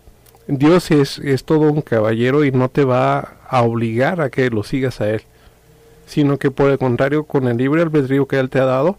Dios 0.48 0.90
es, 0.90 1.20
es 1.20 1.44
todo 1.44 1.70
un 1.70 1.80
caballero 1.80 2.44
y 2.44 2.50
no 2.50 2.70
te 2.70 2.82
va 2.82 3.36
a 3.48 3.62
obligar 3.62 4.20
a 4.20 4.30
que 4.30 4.50
lo 4.50 4.64
sigas 4.64 5.00
a 5.00 5.10
Él, 5.10 5.22
sino 6.06 6.38
que 6.38 6.50
por 6.50 6.72
el 6.72 6.78
contrario, 6.78 7.22
con 7.22 7.46
el 7.46 7.56
libre 7.56 7.82
albedrío 7.82 8.26
que 8.26 8.40
Él 8.40 8.50
te 8.50 8.58
ha 8.58 8.64
dado, 8.64 8.98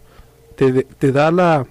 te, 0.56 0.84
te 0.84 1.12
da 1.12 1.30
la 1.30 1.66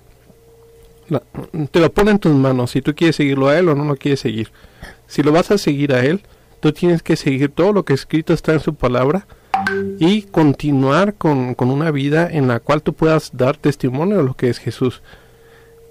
te 1.71 1.79
lo 1.79 1.91
pone 1.91 2.11
en 2.11 2.19
tus 2.19 2.33
manos 2.33 2.71
si 2.71 2.81
tú 2.81 2.95
quieres 2.95 3.15
seguirlo 3.15 3.49
a 3.49 3.57
él 3.57 3.69
o 3.69 3.75
no 3.75 3.85
lo 3.85 3.95
quieres 3.95 4.21
seguir. 4.21 4.51
Si 5.07 5.23
lo 5.23 5.31
vas 5.31 5.51
a 5.51 5.57
seguir 5.57 5.93
a 5.93 6.05
él, 6.05 6.21
Tú 6.61 6.71
tienes 6.71 7.01
que 7.01 7.15
seguir 7.15 7.49
todo 7.49 7.73
lo 7.73 7.83
que 7.83 7.93
escrito 7.93 8.33
está 8.33 8.53
en 8.53 8.59
su 8.59 8.75
palabra 8.75 9.25
y 9.97 10.21
continuar 10.21 11.15
con, 11.15 11.55
con 11.55 11.71
una 11.71 11.89
vida 11.89 12.29
en 12.31 12.47
la 12.47 12.59
cual 12.59 12.83
tú 12.83 12.93
puedas 12.93 13.31
dar 13.33 13.57
testimonio 13.57 14.17
de 14.17 14.23
lo 14.23 14.35
que 14.35 14.47
es 14.47 14.59
Jesús. 14.59 15.01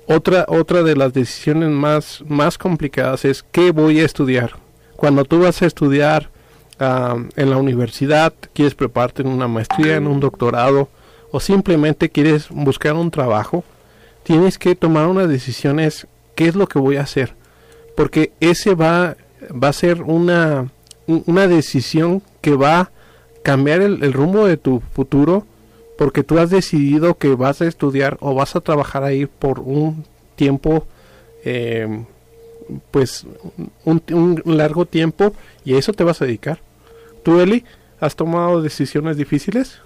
Otra, 0.07 0.45
otra 0.47 0.85
de 0.85 0.95
las 0.95 1.13
decisiones 1.13 1.71
más, 1.71 2.23
más 2.29 2.57
complicadas 2.57 3.25
es 3.25 3.43
qué 3.43 3.73
voy 3.73 3.99
a 3.99 4.05
estudiar. 4.05 4.53
Cuando 4.95 5.25
tú 5.25 5.41
vas 5.41 5.61
a 5.61 5.67
estudiar 5.67 6.31
ah, 6.79 7.17
en 7.35 7.51
la 7.51 7.57
universidad, 7.57 8.33
quieres 8.53 8.77
prepararte 8.77 9.23
en 9.23 9.29
una 9.29 9.49
maestría, 9.49 9.97
en 9.97 10.07
un 10.07 10.21
doctorado, 10.21 10.89
o 11.33 11.41
simplemente 11.41 12.11
quieres 12.11 12.49
buscar 12.49 12.95
un 12.95 13.11
trabajo, 13.11 13.65
tienes 14.23 14.59
que 14.59 14.75
tomar 14.75 15.07
unas 15.07 15.29
decisiones, 15.29 16.07
qué 16.35 16.47
es 16.49 16.55
lo 16.55 16.67
que 16.67 16.79
voy 16.79 16.97
a 16.97 17.03
hacer. 17.03 17.35
Porque 17.97 18.33
ese 18.41 18.75
va, 18.75 19.17
va 19.51 19.69
a 19.69 19.73
ser 19.73 20.03
una, 20.03 20.71
una 21.07 21.47
decisión 21.49 22.23
que 22.41 22.55
va 22.55 22.81
a 22.81 22.91
cambiar 23.43 23.81
el, 23.81 24.03
el 24.03 24.13
rumbo 24.13 24.47
de 24.47 24.57
tu 24.57 24.81
futuro 24.93 25.47
porque 26.01 26.23
tú 26.23 26.39
has 26.39 26.49
decidido 26.49 27.19
que 27.19 27.35
vas 27.35 27.61
a 27.61 27.67
estudiar 27.67 28.17
o 28.21 28.35
vas 28.35 28.57
a 28.57 28.63
trabajar 28.63 29.05
ahí 29.05 29.27
por 29.27 29.61
un 29.61 30.07
tiempo, 30.35 30.87
eh, 31.45 32.07
pues 32.91 33.27
un, 33.85 34.03
un, 34.11 34.43
largo 34.47 34.87
tiempo 34.87 35.35
y 35.63 35.75
a 35.75 35.79
eso 35.79 35.93
te 35.93 36.03
vas 36.03 36.23
a 36.23 36.25
dedicar. 36.25 36.61
¿Tú, 37.23 37.39
Eli, 37.39 37.67
has 38.01 38.17
tomado 38.17 38.63
decisiones 38.63 39.19
difíciles? 39.19 39.83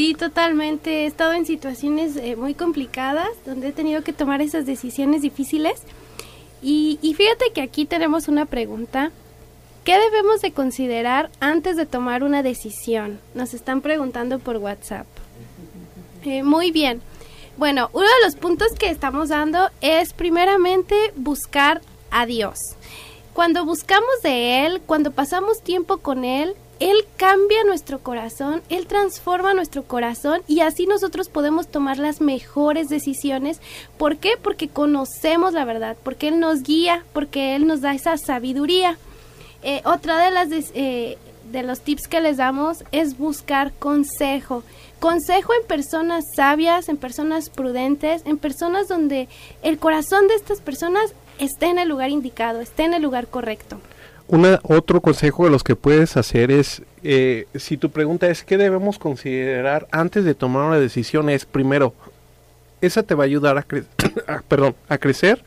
Sí, 0.00 0.14
totalmente. 0.14 1.02
He 1.02 1.06
estado 1.06 1.34
en 1.34 1.44
situaciones 1.44 2.16
eh, 2.16 2.34
muy 2.34 2.54
complicadas 2.54 3.28
donde 3.44 3.68
he 3.68 3.72
tenido 3.72 4.02
que 4.02 4.14
tomar 4.14 4.40
esas 4.40 4.64
decisiones 4.64 5.20
difíciles. 5.20 5.82
Y, 6.62 6.98
y 7.02 7.12
fíjate 7.12 7.52
que 7.52 7.60
aquí 7.60 7.84
tenemos 7.84 8.26
una 8.26 8.46
pregunta 8.46 9.12
¿Qué 9.84 9.98
debemos 9.98 10.40
de 10.40 10.52
considerar 10.52 11.28
antes 11.38 11.76
de 11.76 11.84
tomar 11.84 12.22
una 12.22 12.42
decisión? 12.42 13.20
Nos 13.34 13.52
están 13.52 13.82
preguntando 13.82 14.38
por 14.38 14.56
WhatsApp. 14.56 15.06
Eh, 16.24 16.44
muy 16.44 16.70
bien. 16.70 17.02
Bueno, 17.58 17.90
uno 17.92 18.06
de 18.06 18.24
los 18.24 18.36
puntos 18.36 18.68
que 18.78 18.88
estamos 18.88 19.28
dando 19.28 19.68
es 19.82 20.14
primeramente 20.14 21.12
buscar 21.14 21.82
a 22.10 22.24
Dios. 22.24 22.58
Cuando 23.34 23.66
buscamos 23.66 24.22
de 24.22 24.64
Él, 24.64 24.80
cuando 24.80 25.10
pasamos 25.10 25.62
tiempo 25.62 25.98
con 25.98 26.24
Él, 26.24 26.54
Él 26.80 26.96
cambia 27.16 27.62
nuestro 27.64 27.98
corazón, 27.98 28.62
Él 28.70 28.86
transforma 28.86 29.52
nuestro 29.52 29.84
corazón 29.84 30.40
y 30.48 30.60
así 30.60 30.86
nosotros 30.86 31.28
podemos 31.28 31.68
tomar 31.68 31.98
las 31.98 32.22
mejores 32.22 32.88
decisiones. 32.88 33.60
¿Por 33.98 34.16
qué? 34.16 34.32
Porque 34.42 34.68
conocemos 34.68 35.52
la 35.52 35.66
verdad, 35.66 35.96
porque 36.02 36.28
Él 36.28 36.40
nos 36.40 36.62
guía, 36.62 37.04
porque 37.12 37.54
Él 37.54 37.66
nos 37.66 37.82
da 37.82 37.94
esa 37.94 38.16
sabiduría. 38.16 38.96
Eh, 39.62 39.82
otra 39.84 40.18
de 40.24 40.30
las 40.30 40.48
eh, 40.74 41.18
de 41.52 41.62
los 41.62 41.80
tips 41.80 42.08
que 42.08 42.20
les 42.20 42.38
damos 42.38 42.84
es 42.92 43.18
buscar 43.18 43.72
consejo. 43.74 44.62
Consejo 45.00 45.52
en 45.52 45.66
personas 45.66 46.24
sabias, 46.34 46.88
en 46.88 46.96
personas 46.96 47.50
prudentes, 47.50 48.22
en 48.24 48.38
personas 48.38 48.88
donde 48.88 49.28
el 49.62 49.78
corazón 49.78 50.28
de 50.28 50.34
estas 50.34 50.60
personas 50.60 51.12
esté 51.38 51.66
en 51.66 51.78
el 51.78 51.88
lugar 51.88 52.10
indicado, 52.10 52.60
esté 52.60 52.84
en 52.84 52.94
el 52.94 53.02
lugar 53.02 53.26
correcto. 53.26 53.80
Una, 54.30 54.60
otro 54.62 55.00
consejo 55.00 55.44
de 55.44 55.50
los 55.50 55.64
que 55.64 55.76
puedes 55.76 56.16
hacer 56.16 56.50
es, 56.50 56.82
eh, 57.02 57.46
si 57.54 57.76
tu 57.76 57.90
pregunta 57.90 58.28
es 58.28 58.44
qué 58.44 58.56
debemos 58.56 58.98
considerar 58.98 59.88
antes 59.90 60.24
de 60.24 60.34
tomar 60.34 60.66
una 60.68 60.78
decisión, 60.78 61.28
es 61.30 61.44
primero, 61.44 61.94
¿esa 62.80 63.02
te 63.02 63.14
va 63.14 63.24
a 63.24 63.26
ayudar 63.26 63.58
a, 63.58 63.62
cre 63.62 63.84
perdón, 64.48 64.76
a 64.88 64.98
crecer 64.98 65.42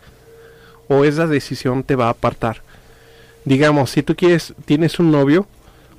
o 0.89 1.05
esa 1.05 1.27
decisión 1.27 1.83
te 1.83 1.95
va 1.95 2.07
a 2.07 2.09
apartar? 2.09 2.61
digamos, 3.45 3.91
si 3.91 4.03
tú 4.03 4.15
quieres, 4.15 4.53
tienes 4.65 4.99
un 4.99 5.11
novio 5.11 5.47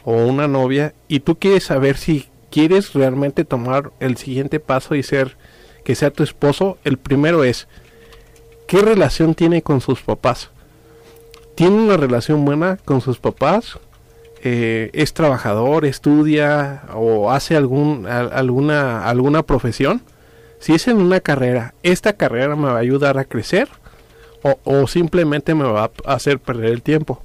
o 0.05 0.13
una 0.13 0.49
novia 0.49 0.95
y 1.09 1.21
tú 1.21 1.37
quieres 1.37 1.65
saber 1.65 1.97
si 1.97 2.29
quieres 2.51 2.93
realmente 2.95 3.45
tomar 3.45 3.91
el 4.01 4.17
siguiente 4.17 4.61
paso 4.61 4.95
y 4.95 5.03
ser 5.03 5.37
que 5.85 5.95
sea 5.95 6.11
tu 6.11 6.23
esposo, 6.23 6.79
el 6.85 6.99
primero 6.99 7.45
es 7.45 7.69
¿qué 8.67 8.81
relación 8.81 9.35
tiene 9.35 9.63
con 9.63 9.81
sus 9.81 10.01
papás? 10.01 10.51
¿Tiene 11.55 11.77
una 11.77 11.97
relación 11.97 12.45
buena 12.45 12.79
con 12.85 13.01
sus 13.01 13.19
papás? 13.19 13.79
Eh, 14.43 14.91
¿Es 14.93 15.15
trabajador, 15.15 15.85
estudia 15.85 16.83
o 16.93 17.31
hace 17.31 17.57
algún, 17.57 18.07
alguna, 18.07 19.09
alguna 19.09 19.43
profesión? 19.45 20.03
Si 20.59 20.75
es 20.75 20.89
en 20.89 20.97
una 20.97 21.21
carrera, 21.21 21.75
¿esta 21.83 22.15
carrera 22.15 22.57
me 22.57 22.67
va 22.67 22.77
a 22.77 22.79
ayudar 22.79 23.19
a 23.19 23.25
crecer? 23.25 23.69
O, 24.43 24.87
simplemente 24.87 25.55
me 25.55 25.65
va 25.65 25.91
a 26.05 26.13
hacer 26.13 26.39
perder 26.39 26.71
el 26.71 26.83
tiempo? 26.83 27.23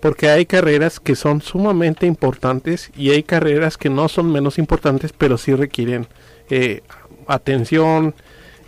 porque 0.00 0.28
hay 0.28 0.46
carreras 0.46 0.98
que 0.98 1.14
son 1.14 1.42
sumamente 1.42 2.06
importantes 2.06 2.90
y 2.96 3.10
hay 3.10 3.22
carreras 3.22 3.78
que 3.78 3.88
no 3.88 4.08
son 4.08 4.32
menos 4.32 4.58
importantes, 4.58 5.12
pero 5.16 5.38
sí 5.38 5.54
requieren 5.54 6.08
eh, 6.50 6.80
atención, 7.28 8.12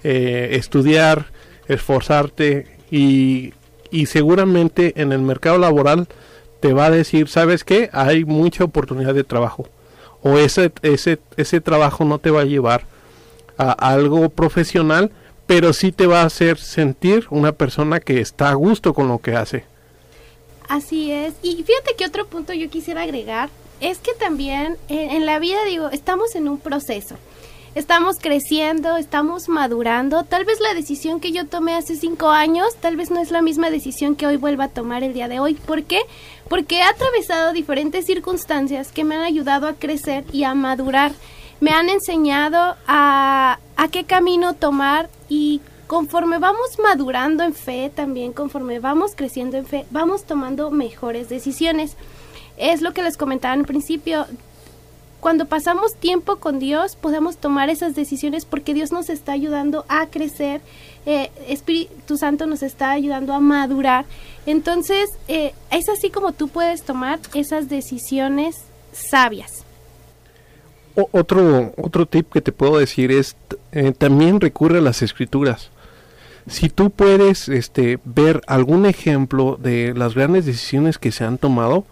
eh, 0.05 0.51
estudiar, 0.53 1.27
esforzarte 1.67 2.69
y, 2.89 3.53
y 3.95 4.07
seguramente 4.07 5.01
en 5.01 5.13
el 5.13 5.21
mercado 5.21 5.57
laboral 5.57 6.09
te 6.59 6.73
va 6.73 6.87
a 6.87 6.91
decir, 6.91 7.29
¿sabes 7.29 7.63
qué? 7.63 7.91
Hay 7.93 8.25
mucha 8.25 8.65
oportunidad 8.65 9.15
de 9.15 9.23
trabajo 9.23 9.69
o 10.25 10.39
ese, 10.39 10.73
ese, 10.83 11.21
ese 11.37 11.61
trabajo 11.61 12.05
no 12.05 12.19
te 12.19 12.31
va 12.31 12.41
a 12.41 12.47
llevar 12.47 12.87
a 13.59 13.71
algo 13.73 14.31
profesional, 14.31 15.13
pero 15.47 15.73
sí 15.75 15.93
te 15.93 16.07
va 16.07 16.23
a 16.23 16.27
hacer 16.27 16.59
sentir 16.59 17.27
una 17.31 17.53
persona 17.53 18.01
que 18.01 18.21
está 18.21 18.49
a 18.49 18.55
gusto 18.55 18.95
con 18.95 19.07
lo 19.07 19.19
que 19.19 19.37
hace. 19.37 19.65
Así 20.67 21.13
es. 21.13 21.35
Y 21.43 21.63
fíjate 21.63 21.95
que 21.97 22.07
otro 22.07 22.27
punto 22.27 22.55
yo 22.55 22.71
quisiera 22.71 23.03
agregar 23.03 23.51
es 23.81 23.99
que 23.99 24.15
también 24.15 24.79
en, 24.89 25.27
la 25.27 25.39
vida, 25.39 25.63
digo, 25.67 25.91
estamos 25.91 26.35
en 26.35 26.49
un 26.49 26.59
proceso. 26.59 27.17
Estamos 27.75 28.19
creciendo, 28.21 28.97
estamos 28.97 29.49
madurando. 29.49 30.23
Tal 30.23 30.45
vez 30.45 30.61
la 30.61 30.75
decisión 30.75 31.19
que 31.19 31.33
yo 31.33 31.49
tomé 31.49 31.75
hace 31.75 31.97
cinco 31.97 32.29
años, 32.29 32.69
tal 32.79 32.97
vez 32.97 33.11
no 33.11 33.21
es 33.21 33.33
la 33.33 33.43
misma 33.43 33.69
decisión 33.69 34.15
que 34.15 34.29
hoy 34.29 34.37
vuelva 34.37 34.65
a 34.65 34.69
tomar 34.69 35.03
el 35.03 35.13
día 35.13 35.27
de 35.27 35.41
hoy. 35.41 35.55
¿Por 35.55 35.83
qué? 35.83 36.03
Porque 36.49 36.77
he 36.79 36.83
atravesado 36.83 37.53
diferentes 37.53 38.07
circunstancias 38.07 38.93
que 38.93 39.03
me 39.03 39.17
han 39.17 39.23
ayudado 39.23 39.67
a 39.67 39.73
crecer 39.73 40.25
y 40.33 40.45
a 40.45 40.55
madurar. 40.55 41.11
Me 41.59 41.73
han 41.73 41.89
enseñado 41.89 42.77
a, 42.87 43.59
a 43.77 43.89
qué 43.89 44.05
camino 44.05 44.55
tomar 44.55 45.11
y 45.29 45.61
conforme 45.89 46.39
vamos 46.39 46.79
madurando 46.81 47.43
en 47.43 47.55
fe, 47.55 47.91
también 47.93 48.33
conforme 48.33 48.79
vamos 48.79 49.17
creciendo 49.17 49.57
en 49.57 49.67
fe, 49.67 49.85
vamos 49.91 50.23
tomando 50.23 50.71
mejores 50.71 51.29
decisiones. 51.29 51.97
Es 52.57 52.83
lo 52.83 52.93
que 52.93 53.03
les 53.03 53.17
comentaba 53.17 53.55
en 53.55 53.65
principio. 53.65 54.27
Cuando 55.25 55.47
pasamos 55.47 55.95
tiempo 55.95 56.37
con 56.37 56.59
Dios, 56.59 56.97
podemos 56.97 57.39
tomar 57.39 57.71
esas 57.71 57.95
decisiones 57.95 58.45
porque 58.45 58.75
Dios 58.75 58.93
nos 58.93 59.09
está 59.09 59.33
ayudando 59.33 59.87
a 59.89 60.09
crecer, 60.09 60.61
eh, 61.07 61.31
Espíritu 61.49 62.19
Santo 62.19 62.45
nos 62.45 62.63
está 62.63 62.91
ayudando 62.91 63.33
a 63.33 63.41
madurar. 63.41 64.05
Entonces, 64.45 65.09
eh, 65.29 65.55
es 65.71 65.89
así 65.89 66.11
como 66.11 66.33
tú 66.33 66.49
puedes 66.49 66.83
tomar 66.83 67.21
esas 67.33 67.71
decisiones 67.71 68.65
sabias. 68.93 69.65
otro, 70.95 71.73
otro 71.79 72.05
tip 72.05 72.31
que 72.31 72.43
te 72.43 72.53
puedo 72.53 72.77
decir 72.77 73.11
es, 73.11 73.35
eh, 73.73 73.93
también 73.97 74.43
recurre 74.43 74.81
a 74.81 74.83
las 74.83 75.01
escrituras 75.01 75.71
si 76.47 76.69
tú 76.69 76.91
puedes 76.91 77.49
este, 77.49 77.99
ver 78.05 78.43
algún 78.47 78.85
ejemplo 78.85 79.57
de 79.59 79.95
las 79.95 80.15
grandes 80.15 80.45
decisiones 80.45 80.99
que 80.99 81.13
se 81.13 81.25
han 81.25 81.39
tomado, 81.39 81.87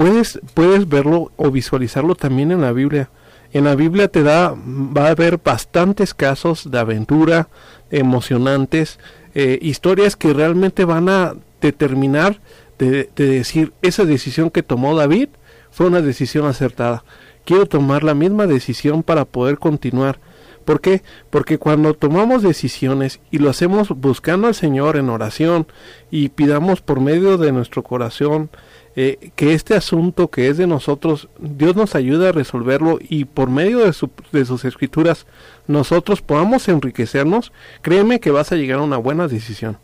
puedes, 0.00 0.40
puedes 0.54 0.88
verlo 0.88 1.30
o 1.36 1.50
visualizarlo 1.50 2.14
también 2.14 2.52
en 2.52 2.62
la 2.62 2.72
Biblia. 2.72 3.10
En 3.52 3.64
la 3.64 3.74
Biblia 3.74 4.08
te 4.08 4.22
da, 4.22 4.54
va 4.56 5.08
a 5.08 5.10
haber 5.10 5.36
bastantes 5.36 6.14
casos 6.14 6.70
de 6.70 6.78
aventura 6.78 7.48
emocionantes, 7.90 8.98
eh, 9.34 9.58
historias 9.60 10.16
que 10.16 10.32
realmente 10.32 10.86
van 10.86 11.10
a 11.10 11.34
determinar 11.60 12.40
de, 12.78 13.10
de 13.14 13.26
decir, 13.26 13.74
esa 13.82 14.06
decisión 14.06 14.48
que 14.48 14.62
tomó 14.62 14.96
David 14.96 15.28
fue 15.70 15.88
una 15.88 16.00
decisión 16.00 16.46
acertada. 16.46 17.04
Quiero 17.44 17.66
tomar 17.66 18.02
la 18.02 18.14
misma 18.14 18.46
decisión 18.46 19.02
para 19.02 19.26
poder 19.26 19.58
continuar 19.58 20.18
¿Por 20.64 20.80
qué? 20.80 21.02
Porque 21.30 21.58
cuando 21.58 21.94
tomamos 21.94 22.42
decisiones 22.42 23.20
y 23.30 23.38
lo 23.38 23.50
hacemos 23.50 23.88
buscando 23.88 24.46
al 24.46 24.54
Señor 24.54 24.96
en 24.96 25.08
oración 25.08 25.66
y 26.10 26.28
pidamos 26.28 26.80
por 26.80 27.00
medio 27.00 27.38
de 27.38 27.50
nuestro 27.50 27.82
corazón 27.82 28.50
eh, 28.96 29.30
que 29.36 29.54
este 29.54 29.74
asunto 29.74 30.28
que 30.28 30.48
es 30.48 30.56
de 30.56 30.66
nosotros, 30.66 31.28
Dios 31.38 31.76
nos 31.76 31.94
ayude 31.94 32.28
a 32.28 32.32
resolverlo 32.32 32.98
y 33.00 33.24
por 33.24 33.48
medio 33.50 33.78
de, 33.78 33.94
de 34.32 34.44
sus 34.44 34.64
escrituras 34.64 35.26
nosotros 35.66 36.22
podamos 36.22 36.68
enriquecernos, 36.68 37.52
créeme 37.82 38.20
que 38.20 38.30
vas 38.30 38.50
a 38.52 38.56
llegar 38.56 38.80
a 38.80 38.82
una 38.82 38.96
buena 38.96 39.28
decisión. 39.28 39.78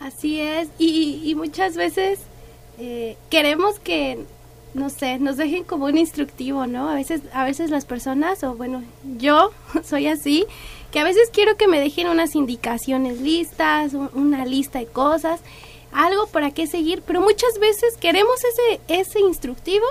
Así 0.00 0.40
es, 0.40 0.68
y, 0.78 1.22
y 1.24 1.34
muchas 1.34 1.76
veces 1.76 2.20
eh, 2.78 3.16
queremos 3.30 3.78
que 3.78 4.18
no 4.76 4.90
sé, 4.90 5.18
nos 5.18 5.38
dejen 5.38 5.64
como 5.64 5.86
un 5.86 5.96
instructivo, 5.96 6.66
¿no? 6.66 6.90
A 6.90 6.94
veces, 6.94 7.22
a 7.32 7.44
veces 7.44 7.70
las 7.70 7.86
personas, 7.86 8.44
o 8.44 8.54
bueno, 8.54 8.82
yo 9.16 9.50
soy 9.82 10.06
así, 10.06 10.44
que 10.92 11.00
a 11.00 11.04
veces 11.04 11.30
quiero 11.32 11.56
que 11.56 11.66
me 11.66 11.80
dejen 11.80 12.08
unas 12.08 12.34
indicaciones 12.34 13.20
listas, 13.20 13.94
una 13.94 14.44
lista 14.44 14.78
de 14.78 14.86
cosas. 14.86 15.40
Algo 15.96 16.26
para 16.26 16.50
qué 16.50 16.66
seguir, 16.66 17.02
pero 17.02 17.22
muchas 17.22 17.58
veces 17.58 17.96
queremos 17.98 18.36
ese, 18.44 18.80
ese 18.88 19.20
instructivo 19.20 19.86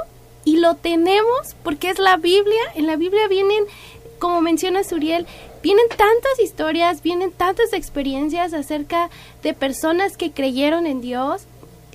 y 0.46 0.58
lo 0.58 0.76
tenemos 0.76 1.56
porque 1.64 1.90
es 1.90 1.98
la 1.98 2.18
Biblia. 2.18 2.62
En 2.76 2.86
la 2.86 2.96
Biblia 2.96 3.28
vienen, 3.28 3.66
como 4.20 4.40
menciona 4.40 4.84
Suriel, 4.84 5.26
vienen 5.64 5.88
tantas 5.90 6.40
historias, 6.42 7.02
vienen 7.02 7.32
tantas 7.32 7.74
experiencias 7.74 8.54
acerca 8.54 9.10
de 9.42 9.56
personas 9.56 10.16
que 10.16 10.32
creyeron 10.32 10.86
en 10.86 11.02
Dios 11.02 11.46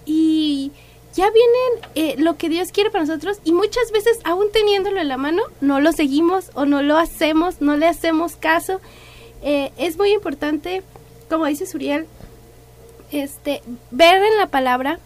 y 0.05 0.73
ya 1.15 1.31
vienen 1.31 1.91
eh, 1.95 2.15
lo 2.19 2.37
que 2.37 2.49
Dios 2.49 2.73
quiere 2.73 2.91
para 2.91 3.05
nosotros 3.05 3.39
y 3.45 3.53
muchas 3.53 3.93
veces 3.93 4.19
aún 4.25 4.51
teniéndolo 4.53 5.01
en 5.01 5.09
la 5.09 5.19
mano 5.19 5.43
no 5.61 5.81
lo 5.81 5.93
seguimos 5.93 6.51
o 6.55 6.67
no 6.67 6.83
lo 6.83 6.99
hacemos, 6.99 7.61
no 7.61 7.77
le 7.77 7.87
hacemos 7.87 8.35
caso. 8.35 8.81
Eh, 9.43 9.71
es 9.79 9.97
muy 9.97 10.13
importante, 10.13 10.83
como 11.29 11.47
dice 11.47 11.65
Suriel, 11.65 12.07
este, 13.13 13.63
ver 13.91 14.23
en 14.23 14.37
la 14.39 14.47
palabra 14.47 14.99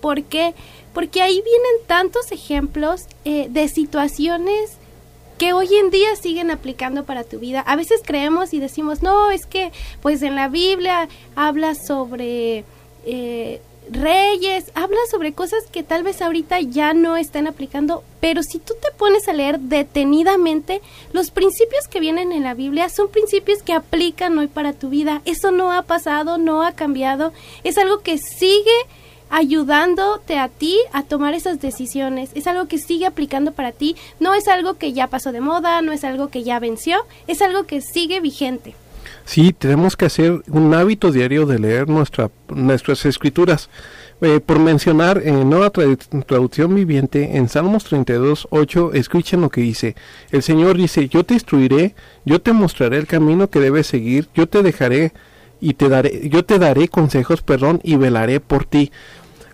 por 0.00 0.22
qué, 0.24 0.54
porque 0.92 1.22
ahí 1.22 1.34
vienen 1.34 1.86
tantos 1.86 2.32
ejemplos 2.32 3.02
eh, 3.24 3.46
de 3.48 3.68
situaciones 3.68 4.78
que 5.38 5.52
hoy 5.52 5.74
en 5.74 5.90
día 5.90 6.14
siguen 6.16 6.50
aplicando 6.50 7.04
para 7.04 7.24
tu 7.24 7.38
vida. 7.38 7.60
A 7.60 7.76
veces 7.76 8.00
creemos 8.04 8.52
y 8.52 8.60
decimos, 8.60 9.02
no, 9.02 9.30
es 9.30 9.46
que 9.46 9.72
pues 10.00 10.22
en 10.22 10.36
la 10.36 10.48
Biblia 10.48 11.08
habla 11.34 11.74
sobre 11.74 12.64
eh, 13.04 13.60
reyes, 13.92 14.70
habla 14.74 14.98
sobre 15.10 15.32
cosas 15.32 15.64
que 15.70 15.82
tal 15.82 16.02
vez 16.02 16.22
ahorita 16.22 16.60
ya 16.60 16.94
no 16.94 17.16
están 17.16 17.46
aplicando, 17.46 18.02
pero 18.20 18.42
si 18.42 18.58
tú 18.58 18.74
te 18.80 18.96
pones 18.96 19.28
a 19.28 19.32
leer 19.32 19.60
detenidamente, 19.60 20.80
los 21.12 21.30
principios 21.30 21.88
que 21.88 22.00
vienen 22.00 22.32
en 22.32 22.42
la 22.42 22.54
Biblia 22.54 22.88
son 22.88 23.08
principios 23.08 23.62
que 23.62 23.72
aplican 23.72 24.38
hoy 24.38 24.48
para 24.48 24.72
tu 24.72 24.88
vida. 24.88 25.22
Eso 25.24 25.50
no 25.50 25.72
ha 25.72 25.82
pasado, 25.82 26.38
no 26.38 26.62
ha 26.62 26.72
cambiado, 26.72 27.32
es 27.64 27.78
algo 27.78 28.00
que 28.00 28.18
sigue 28.18 28.70
ayudándote 29.32 30.38
a 30.38 30.48
ti 30.48 30.78
a 30.92 31.02
tomar 31.02 31.32
esas 31.32 31.60
decisiones. 31.60 32.30
Es 32.34 32.46
algo 32.46 32.68
que 32.68 32.76
sigue 32.76 33.06
aplicando 33.06 33.52
para 33.52 33.72
ti. 33.72 33.96
No 34.20 34.34
es 34.34 34.46
algo 34.46 34.74
que 34.74 34.92
ya 34.92 35.06
pasó 35.06 35.32
de 35.32 35.40
moda, 35.40 35.80
no 35.80 35.92
es 35.92 36.04
algo 36.04 36.28
que 36.28 36.42
ya 36.42 36.58
venció, 36.58 36.98
es 37.26 37.40
algo 37.40 37.64
que 37.64 37.80
sigue 37.80 38.20
vigente. 38.20 38.74
Sí, 39.24 39.52
tenemos 39.52 39.96
que 39.96 40.06
hacer 40.06 40.42
un 40.48 40.74
hábito 40.74 41.12
diario 41.12 41.46
de 41.46 41.58
leer 41.58 41.88
nuestra, 41.88 42.30
nuestras 42.48 43.04
escrituras. 43.06 43.70
Eh, 44.24 44.38
por 44.38 44.60
mencionar 44.60 45.20
en 45.24 45.50
Nueva 45.50 45.70
Traducción 45.70 46.76
Viviente, 46.76 47.36
en 47.36 47.48
Salmos 47.48 47.82
32, 47.84 48.46
8, 48.50 48.92
escuchen 48.94 49.40
lo 49.40 49.50
que 49.50 49.62
dice. 49.62 49.96
El 50.30 50.44
Señor 50.44 50.76
dice, 50.76 51.08
yo 51.08 51.24
te 51.24 51.34
instruiré, 51.34 51.96
yo 52.24 52.40
te 52.40 52.52
mostraré 52.52 52.98
el 52.98 53.08
camino 53.08 53.50
que 53.50 53.58
debes 53.58 53.88
seguir, 53.88 54.28
yo 54.32 54.48
te 54.48 54.62
dejaré 54.62 55.12
y 55.60 55.74
te 55.74 55.88
daré, 55.88 56.28
yo 56.28 56.44
te 56.44 56.60
daré 56.60 56.86
consejos, 56.86 57.42
perdón, 57.42 57.80
y 57.82 57.96
velaré 57.96 58.38
por 58.38 58.64
ti. 58.64 58.92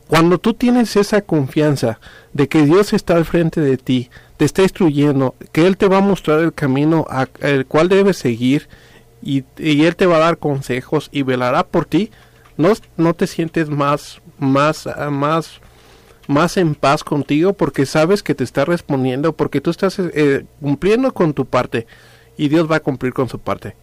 Cuando 0.07 0.37
tú 0.39 0.53
tienes 0.53 0.97
esa 0.97 1.23
confianza 1.23 1.99
de 2.35 2.49
que 2.49 2.63
Dios 2.63 2.93
está 2.93 3.17
al 3.17 3.25
frente 3.25 3.63
de 3.63 3.79
ti, 3.79 4.11
te 4.37 4.45
está 4.45 4.63
instruyendo, 4.63 5.35
que 5.53 5.67
Él 5.67 5.79
te 5.79 5.89
va 5.89 5.99
a 5.99 6.03
mostrar 6.03 6.41
el 6.41 6.53
camino 6.53 7.07
al 7.09 7.65
cual 7.65 7.89
debes 7.89 8.19
seguir 8.19 8.69
y, 9.29 9.45
Él 9.85 9.95
te 9.97 10.07
va 10.07 10.17
a 10.17 10.21
dar 10.21 10.39
consejos 10.39 11.11
y 11.13 11.23
velará 11.23 11.67
por 11.67 11.85
ti, 11.85 12.11
no, 12.57 12.73
no 12.97 13.15
te 13.15 13.27
sientes 13.27 13.69
más, 13.69 14.23
más, 14.39 14.89
más, 15.11 15.61
más 16.27 16.57
en 16.57 16.75
paz 16.75 17.05
contigo 17.05 17.53
porque 17.53 17.85
sabes 17.85 18.23
que 18.23 18.35
te 18.35 18.45
está 18.45 18.65
respondiendo, 18.65 19.35
porque 19.35 19.61
tú 19.61 19.71
estás 19.71 19.99
eh, 19.99 20.45
cumpliendo 20.61 21.13
con 21.13 21.35
tu 21.35 21.45
parte 21.45 21.87
y 22.39 22.49
Dios 22.49 22.71
va 22.71 22.77
a 22.77 22.81
cumplir 22.81 23.13
con 23.13 23.29
su 23.29 23.39
parte. 23.39 23.77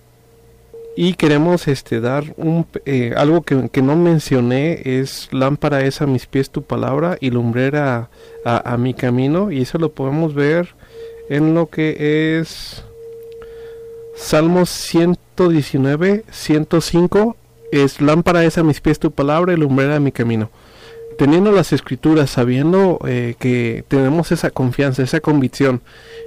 Y 0.97 1.13
queremos 1.15 1.67
este 1.67 1.99
dar 1.99 2.33
un 2.37 2.65
eh, 2.85 3.13
algo 3.17 3.41
que, 3.41 3.69
que, 3.69 3.81
no 3.81 3.97
mencioné 3.97 4.81
es 5.01 5.27
lámpara 5.33 5.81
es 5.81 6.01
a 6.01 6.07
mis 6.07 6.25
pies 6.25 6.49
tu 6.49 6.63
palabra 6.63 7.17
y 7.19 7.31
lumbrera 7.31 8.09
a, 8.45 8.77
mi 8.77 8.93
camino 8.93 9.51
y 9.51 9.63
eso 9.63 9.77
lo 9.77 9.91
podemos 9.91 10.33
ver 10.33 10.69
en 11.29 11.53
lo 11.53 11.69
que 11.69 12.39
es 12.39 12.85
Salmos 14.15 14.69
119 14.69 16.23
105 16.31 17.35
es 17.71 18.01
lámpara 18.01 18.45
es 18.45 18.57
a 18.57 18.63
mis 18.63 18.81
pies 18.81 18.99
tu 18.99 19.11
palabra 19.11 19.53
y 19.53 19.57
lumbrera 19.57 19.99
mi 19.99 20.11
camino 20.11 20.49
teniendo 21.17 21.51
las 21.51 21.73
escrituras, 21.73 22.29
sabiendo 22.29 22.99
eh, 23.07 23.35
que 23.39 23.83
tenemos 23.87 24.31
esa 24.31 24.51
confianza, 24.51 25.03
esa 25.03 25.19
convicción 25.21 25.81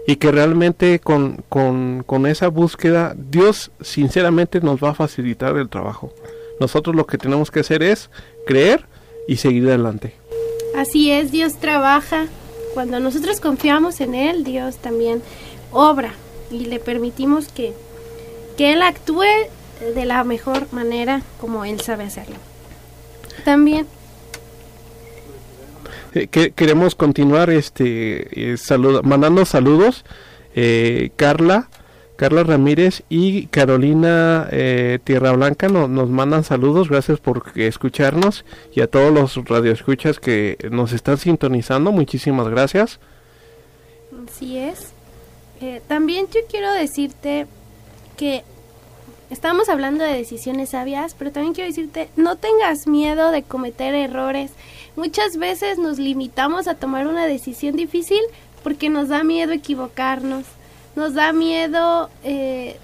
y 0.06 0.16
que 0.16 0.30
realmente 0.30 0.98
con, 0.98 1.44
con, 1.48 2.26
esa 2.26 2.48
búsqueda 2.48 3.14
Dios 3.16 3.70
sinceramente 3.80 4.60
nos 4.60 4.82
va 4.82 4.90
a 4.90 4.94
facilitar 4.94 5.56
el 5.56 5.68
trabajo. 5.68 6.12
Nosotros 6.60 6.96
lo 6.96 7.06
que 7.06 7.18
tenemos 7.18 7.50
que 7.50 7.60
hacer 7.60 7.82
es 7.82 8.10
creer 8.46 8.86
y 9.26 9.36
seguir 9.36 9.68
adelante. 9.68 10.14
Así 10.76 11.10
es, 11.10 11.30
Dios 11.30 11.58
trabaja. 11.60 12.26
Cuando 12.74 13.00
nosotros 13.00 13.40
confiamos 13.40 14.00
en 14.00 14.14
Él, 14.14 14.44
Dios 14.44 14.76
también 14.76 15.22
obra 15.72 16.12
y 16.50 16.66
le 16.66 16.78
permitimos 16.78 17.48
que, 17.48 17.72
que 18.56 18.72
Él 18.72 18.82
actúe 18.82 19.24
de 19.94 20.04
la 20.04 20.24
mejor 20.24 20.72
manera 20.72 21.22
como 21.40 21.64
Él 21.64 21.80
sabe 21.80 22.04
hacerlo. 22.04 22.36
También 23.44 23.86
eh, 26.14 26.26
queremos 26.28 26.94
continuar 26.94 27.50
este 27.50 28.52
eh, 28.52 28.56
mandando 29.04 29.44
saludos 29.44 30.04
eh, 30.54 31.10
Carla 31.16 31.68
Carla 32.16 32.42
Ramírez 32.42 33.02
y 33.08 33.46
Carolina 33.46 34.48
Tierra 35.04 35.30
Blanca 35.30 35.68
nos 35.68 36.08
mandan 36.10 36.42
saludos, 36.42 36.88
gracias 36.88 37.20
por 37.20 37.44
escucharnos 37.54 38.44
y 38.74 38.80
a 38.80 38.88
todos 38.88 39.12
los 39.12 39.36
radioescuchas 39.44 40.18
que 40.18 40.58
nos 40.72 40.92
están 40.92 41.18
sintonizando, 41.18 41.92
muchísimas 41.92 42.48
gracias. 42.48 42.98
Así 44.26 44.58
es. 44.58 44.97
También 45.88 46.26
yo 46.32 46.40
quiero 46.48 46.72
decirte 46.72 47.46
que 48.16 48.44
estamos 49.30 49.68
hablando 49.68 50.04
de 50.04 50.14
decisiones 50.14 50.70
sabias, 50.70 51.14
pero 51.18 51.32
también 51.32 51.54
quiero 51.54 51.68
decirte, 51.68 52.10
no 52.16 52.36
tengas 52.36 52.86
miedo 52.86 53.30
de 53.30 53.42
cometer 53.42 53.94
errores. 53.94 54.52
Muchas 54.96 55.36
veces 55.36 55.78
nos 55.78 55.98
limitamos 55.98 56.66
a 56.68 56.74
tomar 56.74 57.06
una 57.06 57.26
decisión 57.26 57.76
difícil 57.76 58.20
porque 58.62 58.88
nos 58.88 59.08
da 59.08 59.22
miedo 59.22 59.52
equivocarnos, 59.52 60.44
nos 60.96 61.14
da 61.14 61.32
miedo 61.32 62.10
eh, 62.24 62.78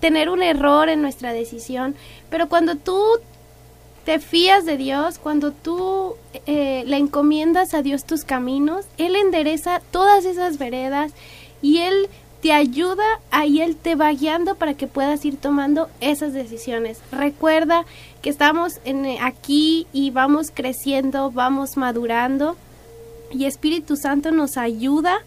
tener 0.00 0.30
un 0.30 0.42
error 0.42 0.88
en 0.88 1.02
nuestra 1.02 1.32
decisión, 1.32 1.96
pero 2.30 2.48
cuando 2.48 2.76
tú 2.76 3.02
te 4.04 4.20
fías 4.20 4.64
de 4.64 4.76
Dios, 4.76 5.18
cuando 5.18 5.50
tú 5.50 6.14
eh, 6.46 6.84
le 6.86 6.96
encomiendas 6.96 7.74
a 7.74 7.82
Dios 7.82 8.04
tus 8.04 8.24
caminos, 8.24 8.86
Él 8.98 9.16
endereza 9.16 9.82
todas 9.90 10.24
esas 10.24 10.58
veredas 10.58 11.12
y 11.66 11.78
Él 11.78 12.08
te 12.42 12.52
ayuda, 12.52 13.02
ahí 13.32 13.60
Él 13.60 13.74
te 13.74 13.96
va 13.96 14.12
guiando 14.12 14.54
para 14.54 14.74
que 14.74 14.86
puedas 14.86 15.24
ir 15.24 15.36
tomando 15.36 15.88
esas 16.00 16.32
decisiones. 16.32 17.00
Recuerda 17.10 17.84
que 18.22 18.30
estamos 18.30 18.74
en, 18.84 19.04
eh, 19.04 19.18
aquí 19.20 19.88
y 19.92 20.10
vamos 20.12 20.52
creciendo, 20.54 21.32
vamos 21.32 21.76
madurando 21.76 22.56
y 23.32 23.46
Espíritu 23.46 23.96
Santo 23.96 24.30
nos 24.30 24.56
ayuda 24.56 25.18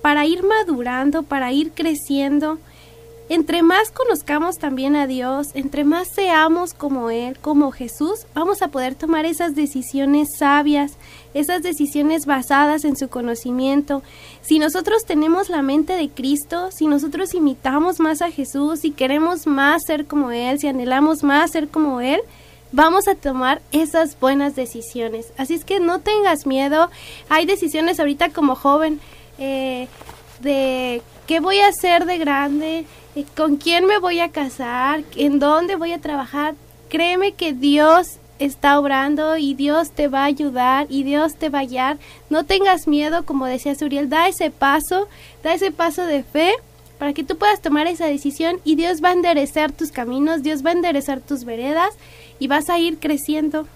para 0.00 0.24
ir 0.24 0.42
madurando, 0.44 1.24
para 1.24 1.52
ir 1.52 1.72
creciendo 1.72 2.58
entre 3.34 3.62
más 3.62 3.90
conozcamos 3.90 4.58
también 4.58 4.94
a 4.94 5.06
Dios, 5.06 5.52
entre 5.54 5.84
más 5.84 6.08
seamos 6.08 6.74
como 6.74 7.08
Él, 7.08 7.38
como 7.38 7.72
Jesús, 7.72 8.26
vamos 8.34 8.60
a 8.60 8.68
poder 8.68 8.94
tomar 8.94 9.24
esas 9.24 9.54
decisiones 9.54 10.36
sabias, 10.36 10.98
esas 11.32 11.62
decisiones 11.62 12.26
basadas 12.26 12.84
en 12.84 12.94
su 12.94 13.08
conocimiento. 13.08 14.02
Si 14.42 14.58
nosotros 14.58 15.06
tenemos 15.06 15.48
la 15.48 15.62
mente 15.62 15.94
de 15.94 16.10
Cristo, 16.10 16.70
si 16.72 16.86
nosotros 16.86 17.32
imitamos 17.32 18.00
más 18.00 18.20
a 18.20 18.30
Jesús, 18.30 18.80
si 18.80 18.90
queremos 18.90 19.46
más 19.46 19.84
ser 19.86 20.04
como 20.04 20.30
Él, 20.30 20.58
si 20.58 20.68
anhelamos 20.68 21.22
más 21.22 21.52
ser 21.52 21.68
como 21.68 22.02
Él, 22.02 22.20
vamos 22.70 23.08
a 23.08 23.14
tomar 23.14 23.62
esas 23.72 24.20
buenas 24.20 24.56
decisiones. 24.56 25.32
Así 25.38 25.54
es 25.54 25.64
que 25.64 25.80
no 25.80 26.00
tengas 26.00 26.46
miedo. 26.46 26.90
Hay 27.30 27.46
decisiones 27.46 27.98
ahorita 27.98 28.28
como 28.28 28.56
joven 28.56 29.00
eh, 29.38 29.88
de 30.42 31.00
qué 31.26 31.40
voy 31.40 31.60
a 31.60 31.68
hacer 31.68 32.04
de 32.04 32.18
grande, 32.18 32.84
con 33.34 33.56
quién 33.56 33.86
me 33.86 33.98
voy 33.98 34.20
a 34.20 34.30
casar, 34.30 35.04
en 35.16 35.38
dónde 35.38 35.76
voy 35.76 35.92
a 35.92 36.00
trabajar. 36.00 36.54
Créeme 36.88 37.32
que 37.32 37.52
Dios 37.52 38.18
está 38.38 38.78
obrando 38.78 39.36
y 39.36 39.54
Dios 39.54 39.90
te 39.92 40.08
va 40.08 40.22
a 40.22 40.26
ayudar 40.26 40.86
y 40.88 41.04
Dios 41.04 41.36
te 41.36 41.48
va 41.48 41.60
a 41.60 41.64
guiar. 41.64 41.98
No 42.30 42.44
tengas 42.44 42.86
miedo, 42.86 43.24
como 43.24 43.46
decía 43.46 43.74
Suriel, 43.74 44.08
da 44.08 44.28
ese 44.28 44.50
paso, 44.50 45.08
da 45.42 45.54
ese 45.54 45.70
paso 45.70 46.04
de 46.06 46.22
fe 46.22 46.52
para 46.98 47.12
que 47.12 47.24
tú 47.24 47.36
puedas 47.36 47.60
tomar 47.60 47.86
esa 47.86 48.06
decisión 48.06 48.60
y 48.64 48.76
Dios 48.76 49.02
va 49.02 49.10
a 49.10 49.12
enderezar 49.12 49.72
tus 49.72 49.90
caminos, 49.90 50.42
Dios 50.42 50.64
va 50.64 50.70
a 50.70 50.74
enderezar 50.74 51.20
tus 51.20 51.44
veredas 51.44 51.90
y 52.38 52.48
vas 52.48 52.70
a 52.70 52.78
ir 52.78 52.98
creciendo 52.98 53.66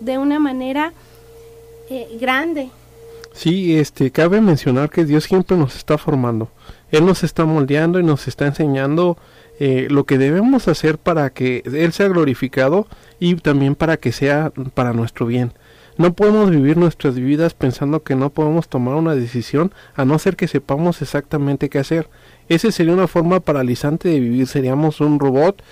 de 0.00 0.18
una 0.18 0.38
manera 0.38 0.92
eh, 1.88 2.08
grande. 2.20 2.70
Sí, 3.32 3.78
este, 3.78 4.10
cabe 4.10 4.40
mencionar 4.40 4.90
que 4.90 5.04
Dios 5.04 5.24
siempre 5.24 5.56
nos 5.56 5.76
está 5.76 5.98
formando. 5.98 6.48
Él 6.90 7.06
nos 7.06 7.22
está 7.24 7.44
moldeando 7.44 8.00
y 8.00 8.02
nos 8.02 8.28
está 8.28 8.46
enseñando 8.46 9.16
eh, 9.58 9.88
lo 9.90 10.04
que 10.04 10.18
debemos 10.18 10.68
hacer 10.68 10.98
para 10.98 11.30
que 11.30 11.62
Él 11.66 11.92
sea 11.92 12.08
glorificado 12.08 12.86
y 13.18 13.34
también 13.36 13.74
para 13.74 13.96
que 13.98 14.12
sea 14.12 14.52
para 14.74 14.92
nuestro 14.92 15.26
bien. 15.26 15.52
No 15.98 16.14
podemos 16.14 16.50
vivir 16.50 16.78
nuestras 16.78 17.16
vidas 17.16 17.52
pensando 17.52 18.02
que 18.02 18.14
no 18.14 18.30
podemos 18.30 18.68
tomar 18.68 18.94
una 18.94 19.14
decisión 19.14 19.70
a 19.94 20.06
no 20.06 20.18
ser 20.18 20.34
que 20.34 20.48
sepamos 20.48 21.02
exactamente 21.02 21.68
qué 21.68 21.78
hacer. 21.78 22.08
Ese 22.48 22.72
sería 22.72 22.94
una 22.94 23.06
forma 23.06 23.40
paralizante 23.40 24.08
de 24.08 24.18
vivir. 24.18 24.46
Seríamos 24.46 25.02
un 25.02 25.20
robot 25.20 25.62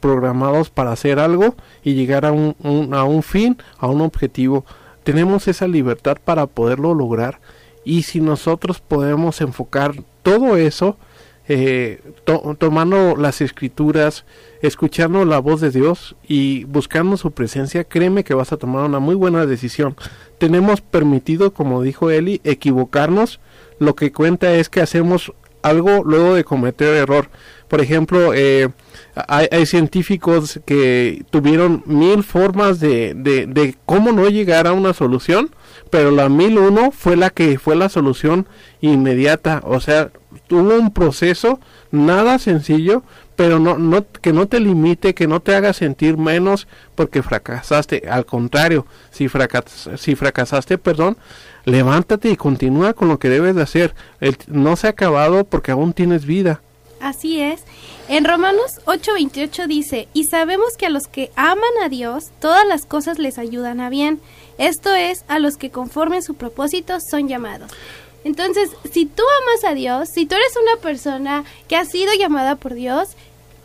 programados 0.00 0.70
para 0.70 0.92
hacer 0.92 1.18
algo 1.18 1.54
y 1.84 1.92
llegar 1.92 2.24
a 2.24 2.32
un, 2.32 2.56
a 2.94 3.04
un 3.04 3.22
fin, 3.22 3.58
a 3.78 3.88
un 3.88 4.00
objetivo. 4.00 4.64
Tenemos 5.04 5.48
esa 5.48 5.68
libertad 5.68 6.16
para 6.24 6.46
poderlo 6.46 6.94
lograr 6.94 7.38
y 7.84 8.04
si 8.04 8.22
nosotros 8.22 8.80
podemos 8.80 9.42
enfocar 9.42 9.92
todo 10.28 10.56
eso 10.56 10.96
eh, 11.50 12.00
tomando 12.58 13.16
las 13.16 13.40
escrituras, 13.40 14.26
escuchando 14.60 15.24
la 15.24 15.38
voz 15.38 15.62
de 15.62 15.70
Dios 15.70 16.14
y 16.26 16.64
buscando 16.64 17.16
su 17.16 17.30
presencia, 17.30 17.84
créeme 17.84 18.22
que 18.22 18.34
vas 18.34 18.52
a 18.52 18.58
tomar 18.58 18.84
una 18.84 18.98
muy 18.98 19.14
buena 19.14 19.46
decisión. 19.46 19.96
Tenemos 20.36 20.82
permitido, 20.82 21.54
como 21.54 21.82
dijo 21.82 22.10
Eli, 22.10 22.42
equivocarnos. 22.44 23.40
Lo 23.78 23.94
que 23.94 24.12
cuenta 24.12 24.52
es 24.54 24.68
que 24.68 24.82
hacemos 24.82 25.32
algo 25.62 26.02
luego 26.04 26.34
de 26.34 26.44
cometer 26.44 26.94
error. 26.94 27.30
Por 27.68 27.80
ejemplo, 27.80 28.34
eh, 28.34 28.68
hay, 29.14 29.64
científicos 29.64 30.60
que 30.66 31.24
tuvieron 31.30 31.82
mil 31.86 32.24
formas 32.24 32.78
de, 32.78 33.14
de, 33.14 33.46
de, 33.46 33.74
cómo 33.86 34.12
no 34.12 34.28
llegar 34.28 34.66
a 34.66 34.72
una 34.72 34.92
solución, 34.92 35.50
pero 35.90 36.10
la 36.10 36.28
mil 36.28 36.58
uno 36.58 36.90
fue 36.90 37.16
la 37.16 37.30
que 37.30 37.58
fue 37.58 37.76
la 37.76 37.88
solución 37.88 38.46
inmediata. 38.80 39.62
O 39.64 39.80
sea, 39.80 40.10
tuvo 40.46 40.76
un 40.76 40.92
proceso 40.92 41.60
nada 41.90 42.38
sencillo, 42.38 43.02
pero 43.36 43.58
no, 43.58 43.78
no, 43.78 44.04
que 44.20 44.32
no 44.32 44.48
te 44.48 44.60
limite, 44.60 45.14
que 45.14 45.26
no 45.26 45.40
te 45.40 45.54
haga 45.54 45.72
sentir 45.72 46.16
menos 46.16 46.66
porque 46.94 47.22
fracasaste. 47.22 48.02
Al 48.10 48.26
contrario, 48.26 48.86
si, 49.10 49.28
fracas, 49.28 49.88
si 49.96 50.14
fracasaste, 50.16 50.78
perdón, 50.78 51.16
levántate 51.64 52.30
y 52.30 52.36
continúa 52.36 52.94
con 52.94 53.08
lo 53.08 53.18
que 53.18 53.28
debes 53.28 53.54
de 53.54 53.62
hacer. 53.62 53.94
no 54.48 54.76
se 54.76 54.88
ha 54.88 54.90
acabado 54.90 55.44
porque 55.44 55.70
aún 55.70 55.92
tienes 55.92 56.24
vida. 56.24 56.60
Así 57.00 57.40
es. 57.40 57.62
En 58.08 58.24
Romanos 58.24 58.80
8:28 58.86 59.66
dice, 59.66 60.08
y 60.14 60.24
sabemos 60.24 60.76
que 60.76 60.86
a 60.86 60.90
los 60.90 61.06
que 61.06 61.30
aman 61.36 61.62
a 61.84 61.88
Dios, 61.88 62.30
todas 62.40 62.66
las 62.66 62.86
cosas 62.86 63.18
les 63.18 63.38
ayudan 63.38 63.80
a 63.80 63.90
bien. 63.90 64.20
Esto 64.58 64.94
es, 64.94 65.24
a 65.28 65.38
los 65.38 65.56
que 65.56 65.70
conforme 65.70 66.20
su 66.20 66.34
propósito 66.34 66.98
son 67.00 67.28
llamados. 67.28 67.70
Entonces, 68.24 68.70
si 68.90 69.06
tú 69.06 69.22
amas 69.42 69.64
a 69.64 69.74
Dios, 69.74 70.08
si 70.12 70.26
tú 70.26 70.34
eres 70.34 70.52
una 70.60 70.80
persona 70.82 71.44
que 71.68 71.76
ha 71.76 71.84
sido 71.84 72.12
llamada 72.14 72.56
por 72.56 72.74
Dios, 72.74 73.10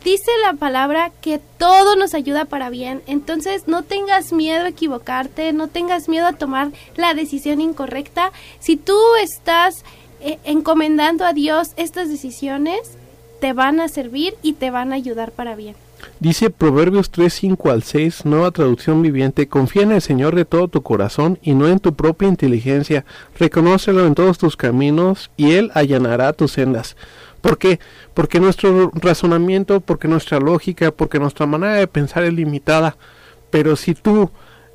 dice 0.04 0.30
la 0.42 0.54
palabra 0.54 1.10
que 1.20 1.40
todo 1.58 1.96
nos 1.96 2.14
ayuda 2.14 2.44
para 2.44 2.70
bien. 2.70 3.02
Entonces, 3.06 3.66
no 3.66 3.82
tengas 3.82 4.32
miedo 4.32 4.64
a 4.64 4.68
equivocarte, 4.68 5.52
no 5.52 5.68
tengas 5.68 6.08
miedo 6.08 6.26
a 6.26 6.34
tomar 6.34 6.70
la 6.94 7.14
decisión 7.14 7.60
incorrecta. 7.60 8.30
Si 8.60 8.76
tú 8.76 8.98
estás 9.20 9.84
eh, 10.20 10.38
encomendando 10.44 11.24
a 11.24 11.32
Dios 11.32 11.72
estas 11.76 12.08
decisiones, 12.08 12.78
te 13.40 13.52
van 13.52 13.80
a 13.80 13.88
servir 13.88 14.36
y 14.42 14.54
te 14.54 14.70
van 14.70 14.92
a 14.92 14.96
ayudar 14.96 15.32
para 15.32 15.56
bien. 15.56 15.74
Dice 16.20 16.50
Proverbios 16.50 17.10
3, 17.10 17.32
5 17.32 17.70
al 17.70 17.82
6, 17.82 18.24
nueva 18.24 18.50
traducción 18.50 19.02
viviente, 19.02 19.48
confía 19.48 19.82
en 19.82 19.92
el 19.92 20.00
Señor 20.00 20.34
de 20.34 20.44
todo 20.44 20.68
tu 20.68 20.82
corazón 20.82 21.38
y 21.42 21.54
no 21.54 21.68
en 21.68 21.80
tu 21.80 21.94
propia 21.94 22.28
inteligencia, 22.28 23.04
reconócelo 23.38 24.06
en 24.06 24.14
todos 24.14 24.38
tus 24.38 24.56
caminos 24.56 25.30
y 25.36 25.52
Él 25.52 25.70
allanará 25.74 26.32
tus 26.32 26.52
sendas. 26.52 26.96
¿Por 27.40 27.58
qué? 27.58 27.78
Porque 28.14 28.40
nuestro 28.40 28.90
razonamiento, 28.94 29.80
porque 29.80 30.08
nuestra 30.08 30.40
lógica, 30.40 30.92
porque 30.92 31.18
nuestra 31.18 31.44
manera 31.44 31.74
de 31.74 31.86
pensar 31.86 32.24
es 32.24 32.32
limitada. 32.32 32.96
Pero 33.50 33.76
si 33.76 33.94
tú 33.94 34.30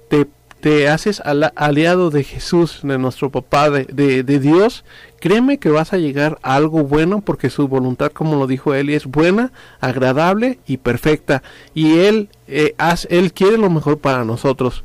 te 0.08 0.28
te 0.62 0.90
haces 0.90 1.22
aliado 1.24 2.10
de 2.10 2.24
Jesús, 2.24 2.82
de 2.84 2.98
nuestro 2.98 3.30
papá, 3.30 3.70
de, 3.70 4.24
de, 4.24 4.40
Dios, 4.40 4.84
créeme 5.20 5.58
que 5.58 5.70
vas 5.70 5.94
a 5.94 5.98
llegar 5.98 6.38
a 6.42 6.56
algo 6.56 6.84
bueno 6.84 7.22
porque 7.22 7.50
su 7.50 7.68
voluntad, 7.68 8.12
como 8.12 8.36
lo 8.36 8.46
dijo 8.46 8.74
él, 8.74 8.90
es 8.90 9.06
buena, 9.06 9.54
agradable 9.80 10.60
y 10.68 10.78
perfecta. 10.78 11.44
Y 11.74 12.00
él, 12.00 12.30
eh, 12.48 12.76
él 13.10 13.32
quiere 13.32 13.58
lo 13.58 13.70
mejor 13.70 14.00
para 14.00 14.26
nosotros. 14.26 14.84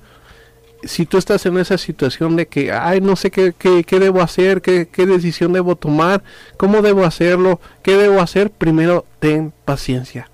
Si 0.84 1.06
tú 1.06 1.16
estás 1.16 1.44
en 1.46 1.58
esa 1.58 1.78
situación 1.78 2.36
de 2.36 2.46
que, 2.46 2.70
ay, 2.70 3.00
no 3.00 3.16
sé 3.16 3.30
qué, 3.30 3.52
qué, 3.56 3.82
qué 3.84 3.98
debo 3.98 4.20
hacer, 4.20 4.62
qué, 4.62 4.86
qué 4.86 5.06
decisión 5.06 5.52
debo 5.52 5.74
tomar, 5.74 6.22
cómo 6.56 6.82
debo 6.82 7.04
hacerlo, 7.04 7.58
qué 7.82 7.96
debo 7.96 8.20
hacer, 8.20 8.50
primero 8.50 9.06
ten 9.18 9.52
paciencia, 9.64 10.30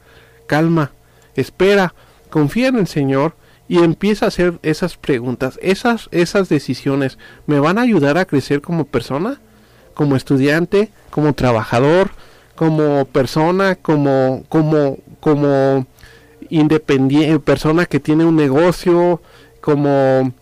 calma, 0.46 0.90
espera, 1.34 1.94
confía 2.30 2.68
en 2.68 2.76
el 2.76 2.88
Señor 2.88 3.34
y 3.70 3.84
empieza 3.84 4.24
a 4.24 4.28
hacer 4.28 4.58
esas 4.64 4.96
preguntas, 4.96 5.56
esas, 5.62 6.08
esas 6.10 6.48
decisiones, 6.48 7.18
¿me 7.46 7.60
van 7.60 7.78
a 7.78 7.82
ayudar 7.82 8.18
a 8.18 8.24
crecer 8.24 8.62
como 8.62 8.84
persona? 8.84 9.40
Como 9.94 10.16
estudiante, 10.16 10.90
como 11.10 11.34
trabajador, 11.34 12.10
como 12.56 13.04
persona, 13.04 13.76
como, 13.76 14.42
como, 14.48 14.98
como 15.20 15.86
independiente, 16.48 17.38
persona 17.38 17.86
que 17.86 18.00
tiene 18.00 18.24
un 18.24 18.34
negocio, 18.34 19.22
como 19.60 20.32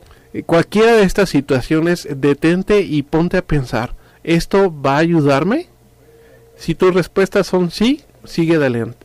cualquiera 0.47 0.95
de 0.95 1.03
estas 1.03 1.29
situaciones, 1.29 2.09
detente 2.11 2.81
y 2.81 3.03
ponte 3.03 3.37
a 3.37 3.43
pensar, 3.43 3.95
¿esto 4.25 4.73
va 4.75 4.95
a 4.95 5.01
ayudarme? 5.01 5.67
Si 6.57 6.75
tus 6.75 6.95
respuestas 6.95 7.47
son 7.47 7.71
sí, 7.73 8.01
sigue 8.25 8.57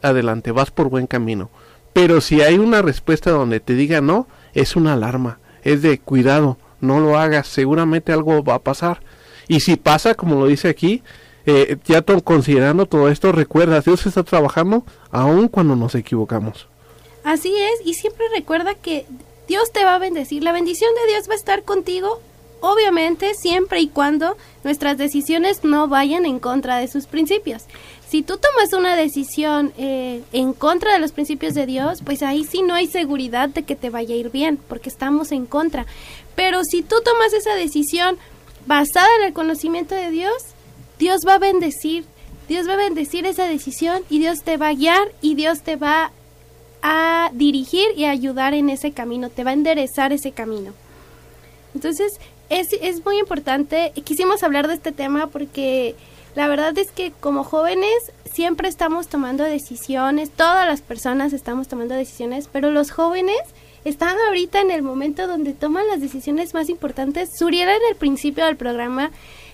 adelante, 0.02 0.52
vas 0.54 0.72
por 0.72 0.88
buen 0.88 1.08
camino. 1.08 1.50
Pero 1.94 2.22
si 2.22 2.42
hay 2.42 2.58
una 2.58 2.82
respuesta 2.82 3.32
donde 3.32 3.60
te 3.60 3.76
diga 3.76 4.02
no, 4.02 4.28
es 4.54 4.76
una 4.76 4.94
alarma, 4.94 5.40
es 5.64 5.82
de 5.82 6.00
cuidado, 6.00 6.58
no 6.82 7.00
lo 7.00 7.18
hagas, 7.18 7.48
seguramente 7.48 8.12
algo 8.12 8.44
va 8.44 8.56
a 8.56 8.60
pasar. 8.60 9.02
Y 9.48 9.60
si 9.60 9.76
pasa, 9.76 10.16
como 10.16 10.40
lo 10.40 10.48
dice 10.48 10.70
aquí, 10.70 11.04
eh, 11.46 11.78
ya 11.86 12.02
considerando 12.02 12.86
todo 12.86 13.10
esto, 13.10 13.32
recuerda, 13.32 13.82
Dios 13.82 14.06
está 14.06 14.24
trabajando 14.24 14.84
aun 15.12 15.48
cuando 15.48 15.76
nos 15.76 15.94
equivocamos. 15.96 16.68
Así 17.24 17.56
es, 17.56 17.86
y 17.86 17.94
siempre 17.94 18.26
recuerda 18.36 18.76
que 18.76 19.06
Dios 19.48 19.72
te 19.72 19.86
va 19.86 19.96
a 19.96 20.00
bendecir, 20.00 20.44
la 20.44 20.52
bendición 20.52 20.90
de 20.96 21.14
Dios 21.14 21.30
va 21.30 21.34
a 21.34 21.38
estar 21.38 21.64
contigo, 21.64 22.22
obviamente, 22.62 23.34
siempre 23.34 23.80
y 23.82 23.88
cuando 23.88 24.36
nuestras 24.64 24.98
decisiones 24.98 25.64
no 25.64 25.88
vayan 25.88 26.26
en 26.26 26.40
contra 26.40 26.78
de 26.78 26.88
sus 26.88 27.06
principios 27.08 27.66
si 28.14 28.22
tú 28.22 28.38
tomas 28.38 28.72
una 28.74 28.96
decisión 28.96 29.74
eh, 29.76 30.22
en 30.34 30.54
contra 30.54 30.94
de 30.94 31.00
los 31.00 31.12
principios 31.12 31.56
de 31.56 31.66
Dios, 31.66 32.04
pues 32.06 32.22
ahí 32.22 32.44
sí 32.44 32.62
no 32.62 32.76
hay 32.76 32.86
seguridad 32.86 33.50
de 33.50 33.64
que 33.64 33.76
te 33.76 33.90
vaya 33.90 34.14
a 34.14 34.18
ir 34.20 34.30
bien, 34.30 34.60
porque 34.68 34.90
estamos 34.90 35.32
en 35.32 35.48
contra. 35.48 35.88
Pero 36.36 36.64
si 36.64 36.84
tú 36.84 36.98
tomas 37.04 37.34
esa 37.34 37.56
decisión 37.56 38.20
basada 38.68 39.08
en 39.18 39.26
el 39.26 39.34
conocimiento 39.34 39.96
de 39.96 40.12
Dios, 40.12 40.44
Dios 41.00 41.22
va 41.28 41.34
a 41.34 41.40
bendecir, 41.40 42.06
Dios 42.48 42.70
va 42.70 42.74
a 42.74 42.78
bendecir 42.78 43.26
esa 43.26 43.46
decisión 43.46 44.04
y 44.12 44.20
Dios 44.20 44.44
te 44.44 44.58
va 44.58 44.68
a 44.68 44.76
guiar 44.76 45.12
y 45.20 45.34
Dios 45.34 45.64
te 45.64 45.76
va 45.76 46.12
a 46.84 47.32
dirigir 47.34 47.88
y 47.96 48.06
ayudar 48.06 48.54
en 48.54 48.70
ese 48.70 48.92
camino, 48.92 49.32
te 49.32 49.44
va 49.44 49.50
a 49.50 49.54
enderezar 49.54 50.14
ese 50.14 50.34
camino. 50.34 50.72
Entonces, 51.74 52.20
es, 52.50 52.68
es 52.80 53.04
muy 53.04 53.18
importante, 53.18 53.92
quisimos 54.04 54.44
hablar 54.44 54.68
de 54.68 54.76
este 54.76 54.92
tema 54.92 55.26
porque 55.32 55.96
la 56.36 56.48
verdad 56.48 56.78
es 56.78 56.92
que 56.92 57.12
como 57.12 57.44
jóvenes 57.44 58.12
siempre 58.32 58.68
estamos 58.68 59.08
tomando 59.08 59.44
decisiones, 59.44 60.32
todas 60.32 60.68
las 60.68 60.82
personas 60.82 61.34
estamos 61.34 61.68
tomando 61.68 61.94
decisiones, 61.96 62.50
pero 62.52 62.72
los 62.72 62.92
jóvenes 62.92 63.42
están 63.86 64.16
ahorita 64.28 64.62
en 64.62 64.72
el 64.72 64.82
momento 64.82 65.28
donde 65.28 65.54
toman 65.54 65.88
las 65.88 66.02
decisiones 66.02 66.54
más 66.54 66.70
importantes. 66.70 67.30
Suriela 67.38 67.76
en 67.76 67.82
el 67.90 67.96
principio 67.96 68.46
del 68.46 68.58
programa 68.58 69.12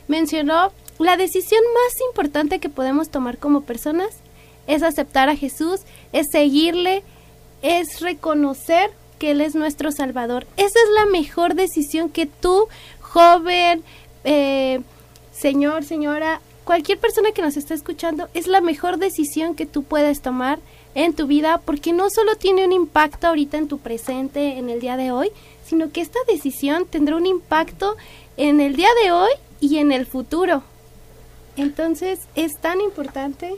mencionó 0.07 0.71
la 0.99 1.17
decisión 1.17 1.61
más 1.73 2.01
importante 2.09 2.59
que 2.59 2.69
podemos 2.69 3.09
tomar 3.09 3.37
como 3.37 3.61
personas 3.61 4.09
es 4.67 4.83
aceptar 4.83 5.29
a 5.29 5.35
Jesús, 5.35 5.81
es 6.13 6.27
seguirle, 6.31 7.03
es 7.61 8.01
reconocer 8.01 8.91
que 9.17 9.31
Él 9.31 9.41
es 9.41 9.55
nuestro 9.55 9.91
Salvador. 9.91 10.45
Esa 10.57 10.79
es 10.79 10.89
la 10.95 11.05
mejor 11.07 11.55
decisión 11.55 12.09
que 12.09 12.27
tú, 12.27 12.67
joven, 12.99 13.83
eh, 14.23 14.81
señor, 15.31 15.83
señora, 15.83 16.39
cualquier 16.69 16.99
persona 16.99 17.31
que 17.31 17.41
nos 17.41 17.57
está 17.57 17.73
escuchando, 17.73 18.29
es 18.35 18.45
la 18.45 18.61
mejor 18.61 18.99
decisión 18.99 19.55
que 19.55 19.65
tú 19.65 19.81
puedes 19.81 20.21
tomar 20.21 20.59
en 20.93 21.15
tu 21.15 21.25
vida 21.25 21.59
porque 21.65 21.93
no 21.93 22.11
solo 22.11 22.35
tiene 22.35 22.63
un 22.63 22.71
impacto 22.71 23.25
ahorita 23.25 23.57
en 23.57 23.67
tu 23.67 23.79
presente, 23.79 24.59
en 24.59 24.69
el 24.69 24.79
día 24.79 24.95
de 24.95 25.11
hoy, 25.11 25.31
sino 25.65 25.91
que 25.91 26.01
esta 26.01 26.19
decisión 26.27 26.85
tendrá 26.85 27.15
un 27.15 27.25
impacto 27.25 27.97
en 28.37 28.61
el 28.61 28.75
día 28.75 28.89
de 29.03 29.11
hoy 29.11 29.31
y 29.59 29.77
en 29.79 29.91
el 29.91 30.05
futuro. 30.05 30.61
Entonces 31.57 32.19
es 32.35 32.59
tan 32.59 32.81
importante. 32.81 33.55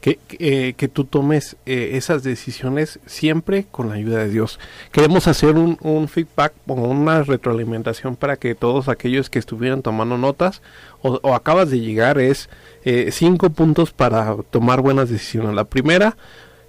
que, 0.00 0.18
eh, 0.38 0.74
que 0.76 0.88
tú 0.88 1.04
tomes 1.04 1.56
eh, 1.66 1.90
esas 1.92 2.24
decisiones 2.24 2.98
siempre 3.06 3.66
con 3.70 3.88
la 3.88 3.96
ayuda 3.96 4.18
de 4.18 4.30
Dios. 4.30 4.58
Queremos 4.90 5.28
hacer 5.28 5.56
un, 5.56 5.78
un, 5.82 6.08
feedback 6.08 6.54
o 6.66 6.74
una 6.74 7.22
retroalimentación 7.22 8.16
para 8.16 8.36
que 8.36 8.54
todos 8.54 8.88
aquellos 8.88 9.28
que 9.28 9.38
estuvieran 9.38 9.82
tomando 9.82 10.16
notas 10.16 10.62
o, 11.02 11.34
acabas 11.34 11.70
de 11.70 11.80
llegar 11.80 12.18
es 12.18 12.48
eh, 12.84 13.10
cinco 13.12 13.50
puntos 13.50 13.92
para 13.92 14.36
tomar 14.50 14.80
buenas 14.80 15.08
decisiones. 15.08 15.54
La 15.54 15.64
primera 15.64 16.16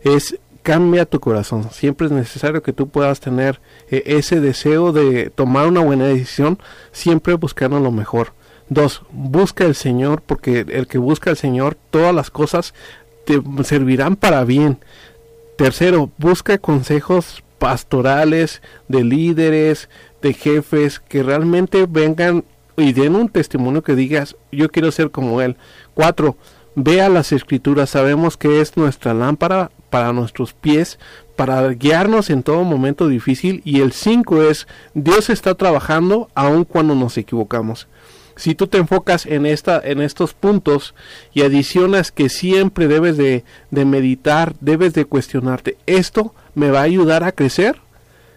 es 0.03 0.37
cambia 0.63 1.05
tu 1.05 1.19
corazón. 1.19 1.69
Siempre 1.71 2.07
es 2.07 2.11
necesario 2.11 2.61
que 2.61 2.73
tú 2.73 2.87
puedas 2.87 3.19
tener 3.19 3.59
eh, 3.89 4.03
ese 4.05 4.39
deseo 4.39 4.91
de 4.91 5.29
tomar 5.29 5.67
una 5.67 5.81
buena 5.81 6.05
decisión, 6.05 6.59
siempre 6.91 7.33
buscando 7.35 7.79
lo 7.79 7.91
mejor. 7.91 8.33
Dos, 8.69 9.03
busca 9.11 9.65
el 9.65 9.75
Señor, 9.75 10.21
porque 10.21 10.65
el 10.67 10.87
que 10.87 10.97
busca 10.97 11.29
al 11.29 11.37
Señor, 11.37 11.77
todas 11.89 12.15
las 12.15 12.29
cosas 12.29 12.73
te 13.25 13.41
servirán 13.63 14.15
para 14.15 14.43
bien. 14.45 14.79
Tercero, 15.57 16.09
busca 16.17 16.57
consejos 16.57 17.43
pastorales, 17.59 18.61
de 18.87 19.03
líderes, 19.03 19.89
de 20.21 20.33
jefes, 20.33 20.99
que 20.99 21.21
realmente 21.21 21.85
vengan 21.87 22.45
y 22.77 22.93
den 22.93 23.15
un 23.15 23.29
testimonio 23.29 23.83
que 23.83 23.95
digas, 23.95 24.35
yo 24.51 24.69
quiero 24.69 24.91
ser 24.91 25.11
como 25.11 25.41
él. 25.41 25.57
Cuatro, 25.93 26.37
vea 26.75 27.09
las 27.09 27.31
escrituras, 27.31 27.89
sabemos 27.89 28.37
que 28.37 28.61
es 28.61 28.77
nuestra 28.77 29.13
lámpara 29.13 29.71
para 29.89 30.13
nuestros 30.13 30.53
pies, 30.53 30.99
para 31.35 31.67
guiarnos 31.69 32.29
en 32.29 32.43
todo 32.43 32.63
momento 32.63 33.07
difícil. 33.07 33.61
Y 33.65 33.81
el 33.81 33.91
5 33.91 34.43
es, 34.43 34.67
Dios 34.93 35.29
está 35.29 35.55
trabajando 35.55 36.29
aun 36.33 36.63
cuando 36.65 36.95
nos 36.95 37.17
equivocamos. 37.17 37.87
Si 38.37 38.55
tú 38.55 38.67
te 38.67 38.77
enfocas 38.77 39.25
en, 39.25 39.45
esta, 39.45 39.79
en 39.83 40.01
estos 40.01 40.33
puntos 40.33 40.95
y 41.33 41.43
adicionas 41.43 42.11
que 42.11 42.29
siempre 42.29 42.87
debes 42.87 43.17
de, 43.17 43.43
de 43.69 43.85
meditar, 43.85 44.55
debes 44.61 44.93
de 44.93 45.05
cuestionarte, 45.05 45.77
¿esto 45.85 46.33
me 46.55 46.71
va 46.71 46.79
a 46.79 46.83
ayudar 46.83 47.23
a 47.23 47.33
crecer? 47.33 47.81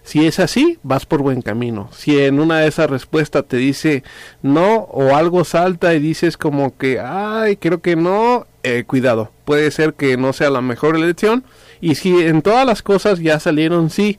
Si 0.04 0.26
es 0.26 0.38
así, 0.38 0.78
vas 0.82 1.06
por 1.06 1.22
buen 1.22 1.40
camino. 1.40 1.88
Si 1.90 2.20
en 2.20 2.38
una 2.38 2.60
de 2.60 2.68
esas 2.68 2.90
respuestas 2.90 3.46
te 3.48 3.56
dice 3.56 4.04
no 4.42 4.82
o 4.90 5.16
algo 5.16 5.44
salta 5.44 5.94
y 5.94 5.98
dices 5.98 6.36
como 6.36 6.76
que, 6.76 7.00
ay, 7.00 7.56
creo 7.56 7.80
que 7.80 7.96
no, 7.96 8.46
eh, 8.62 8.84
cuidado, 8.86 9.32
puede 9.46 9.70
ser 9.70 9.94
que 9.94 10.18
no 10.18 10.34
sea 10.34 10.50
la 10.50 10.60
mejor 10.60 10.94
elección. 10.94 11.42
Y 11.80 11.94
si 11.94 12.20
en 12.20 12.42
todas 12.42 12.66
las 12.66 12.82
cosas 12.82 13.18
ya 13.18 13.40
salieron 13.40 13.88
sí 13.88 14.18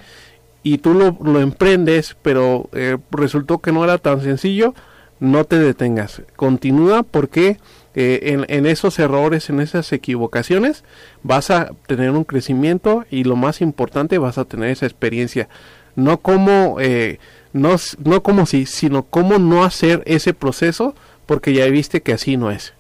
y 0.63 0.79
tú 0.79 0.95
lo, 0.95 1.39
emprendes, 1.39 2.17
pero 2.23 2.67
eh, 2.73 2.97
resultó 3.11 3.59
que 3.59 3.71
no 3.71 3.83
era 3.83 3.99
tan 3.99 4.21
sencillo, 4.21 4.73
no 5.19 5.45
te 5.45 5.59
detengas. 5.59 6.23
Continúa 6.35 7.03
porque 7.03 7.59
eh, 7.97 8.45
en, 8.49 8.65
esos 8.65 8.99
errores, 8.99 9.49
en 9.49 9.61
esas 9.61 9.93
equivocaciones, 9.93 10.83
vas 11.23 11.49
a 11.49 11.71
tener 11.87 12.11
un 12.11 12.25
crecimiento 12.25 13.05
y 13.09 13.23
lo 13.23 13.37
más 13.37 13.61
importante, 13.61 14.17
vas 14.17 14.37
a 14.37 14.43
tener 14.43 14.69
esa 14.69 14.85
experiencia. 14.85 15.47
No 15.95 16.17
como, 16.17 16.77
eh, 16.81 17.19
no, 17.53 17.77
no 18.03 18.21
como 18.21 18.45
si, 18.45 18.65
sino 18.65 19.03
cómo 19.03 19.39
no 19.39 19.63
hacer 19.63 20.03
ese 20.05 20.33
proceso 20.33 20.93
porque 21.25 21.53
ya 21.53 21.65
viste 21.67 22.01
que 22.01 22.11
así 22.11 22.35
no 22.35 22.51
es. 22.51 22.73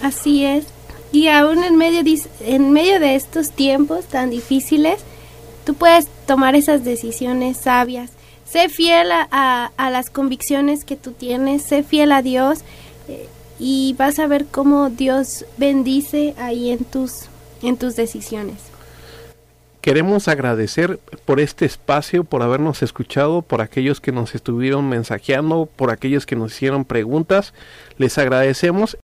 Así 0.00 0.46
es. 0.46 0.64
Y 1.12 1.28
aún 1.28 1.62
en 1.62 1.76
medio, 1.76 2.02
de, 2.02 2.18
en 2.40 2.70
medio 2.70 3.00
de 3.00 3.16
estos 3.16 3.50
tiempos 3.50 4.06
tan 4.06 4.30
difíciles, 4.30 5.00
tú 5.66 5.74
puedes 5.74 6.08
tomar 6.26 6.54
esas 6.54 6.84
decisiones 6.84 7.58
sabias. 7.58 8.12
Sé 8.50 8.70
fiel 8.70 9.12
a, 9.12 9.28
a, 9.30 9.72
a 9.76 9.90
las 9.90 10.08
convicciones 10.08 10.86
que 10.86 10.96
tú 10.96 11.12
tienes, 11.12 11.62
sé 11.62 11.82
fiel 11.82 12.12
a 12.12 12.22
Dios. 12.22 12.60
Eh, 13.08 13.28
y 13.58 13.94
vas 13.98 14.18
a 14.18 14.26
ver 14.26 14.46
cómo 14.46 14.90
Dios 14.90 15.44
bendice 15.56 16.34
ahí 16.38 16.70
en 16.70 16.84
tus 16.84 17.28
en 17.62 17.76
tus 17.76 17.96
decisiones. 17.96 18.56
Queremos 19.80 20.28
agradecer 20.28 20.98
por 21.24 21.40
este 21.40 21.64
espacio, 21.64 22.24
por 22.24 22.42
habernos 22.42 22.82
escuchado, 22.82 23.42
por 23.42 23.60
aquellos 23.60 24.00
que 24.00 24.12
nos 24.12 24.34
estuvieron 24.34 24.88
mensajeando, 24.88 25.68
por 25.76 25.90
aquellos 25.90 26.26
que 26.26 26.36
nos 26.36 26.52
hicieron 26.52 26.84
preguntas. 26.84 27.54
Les 27.96 28.18
agradecemos 28.18 28.98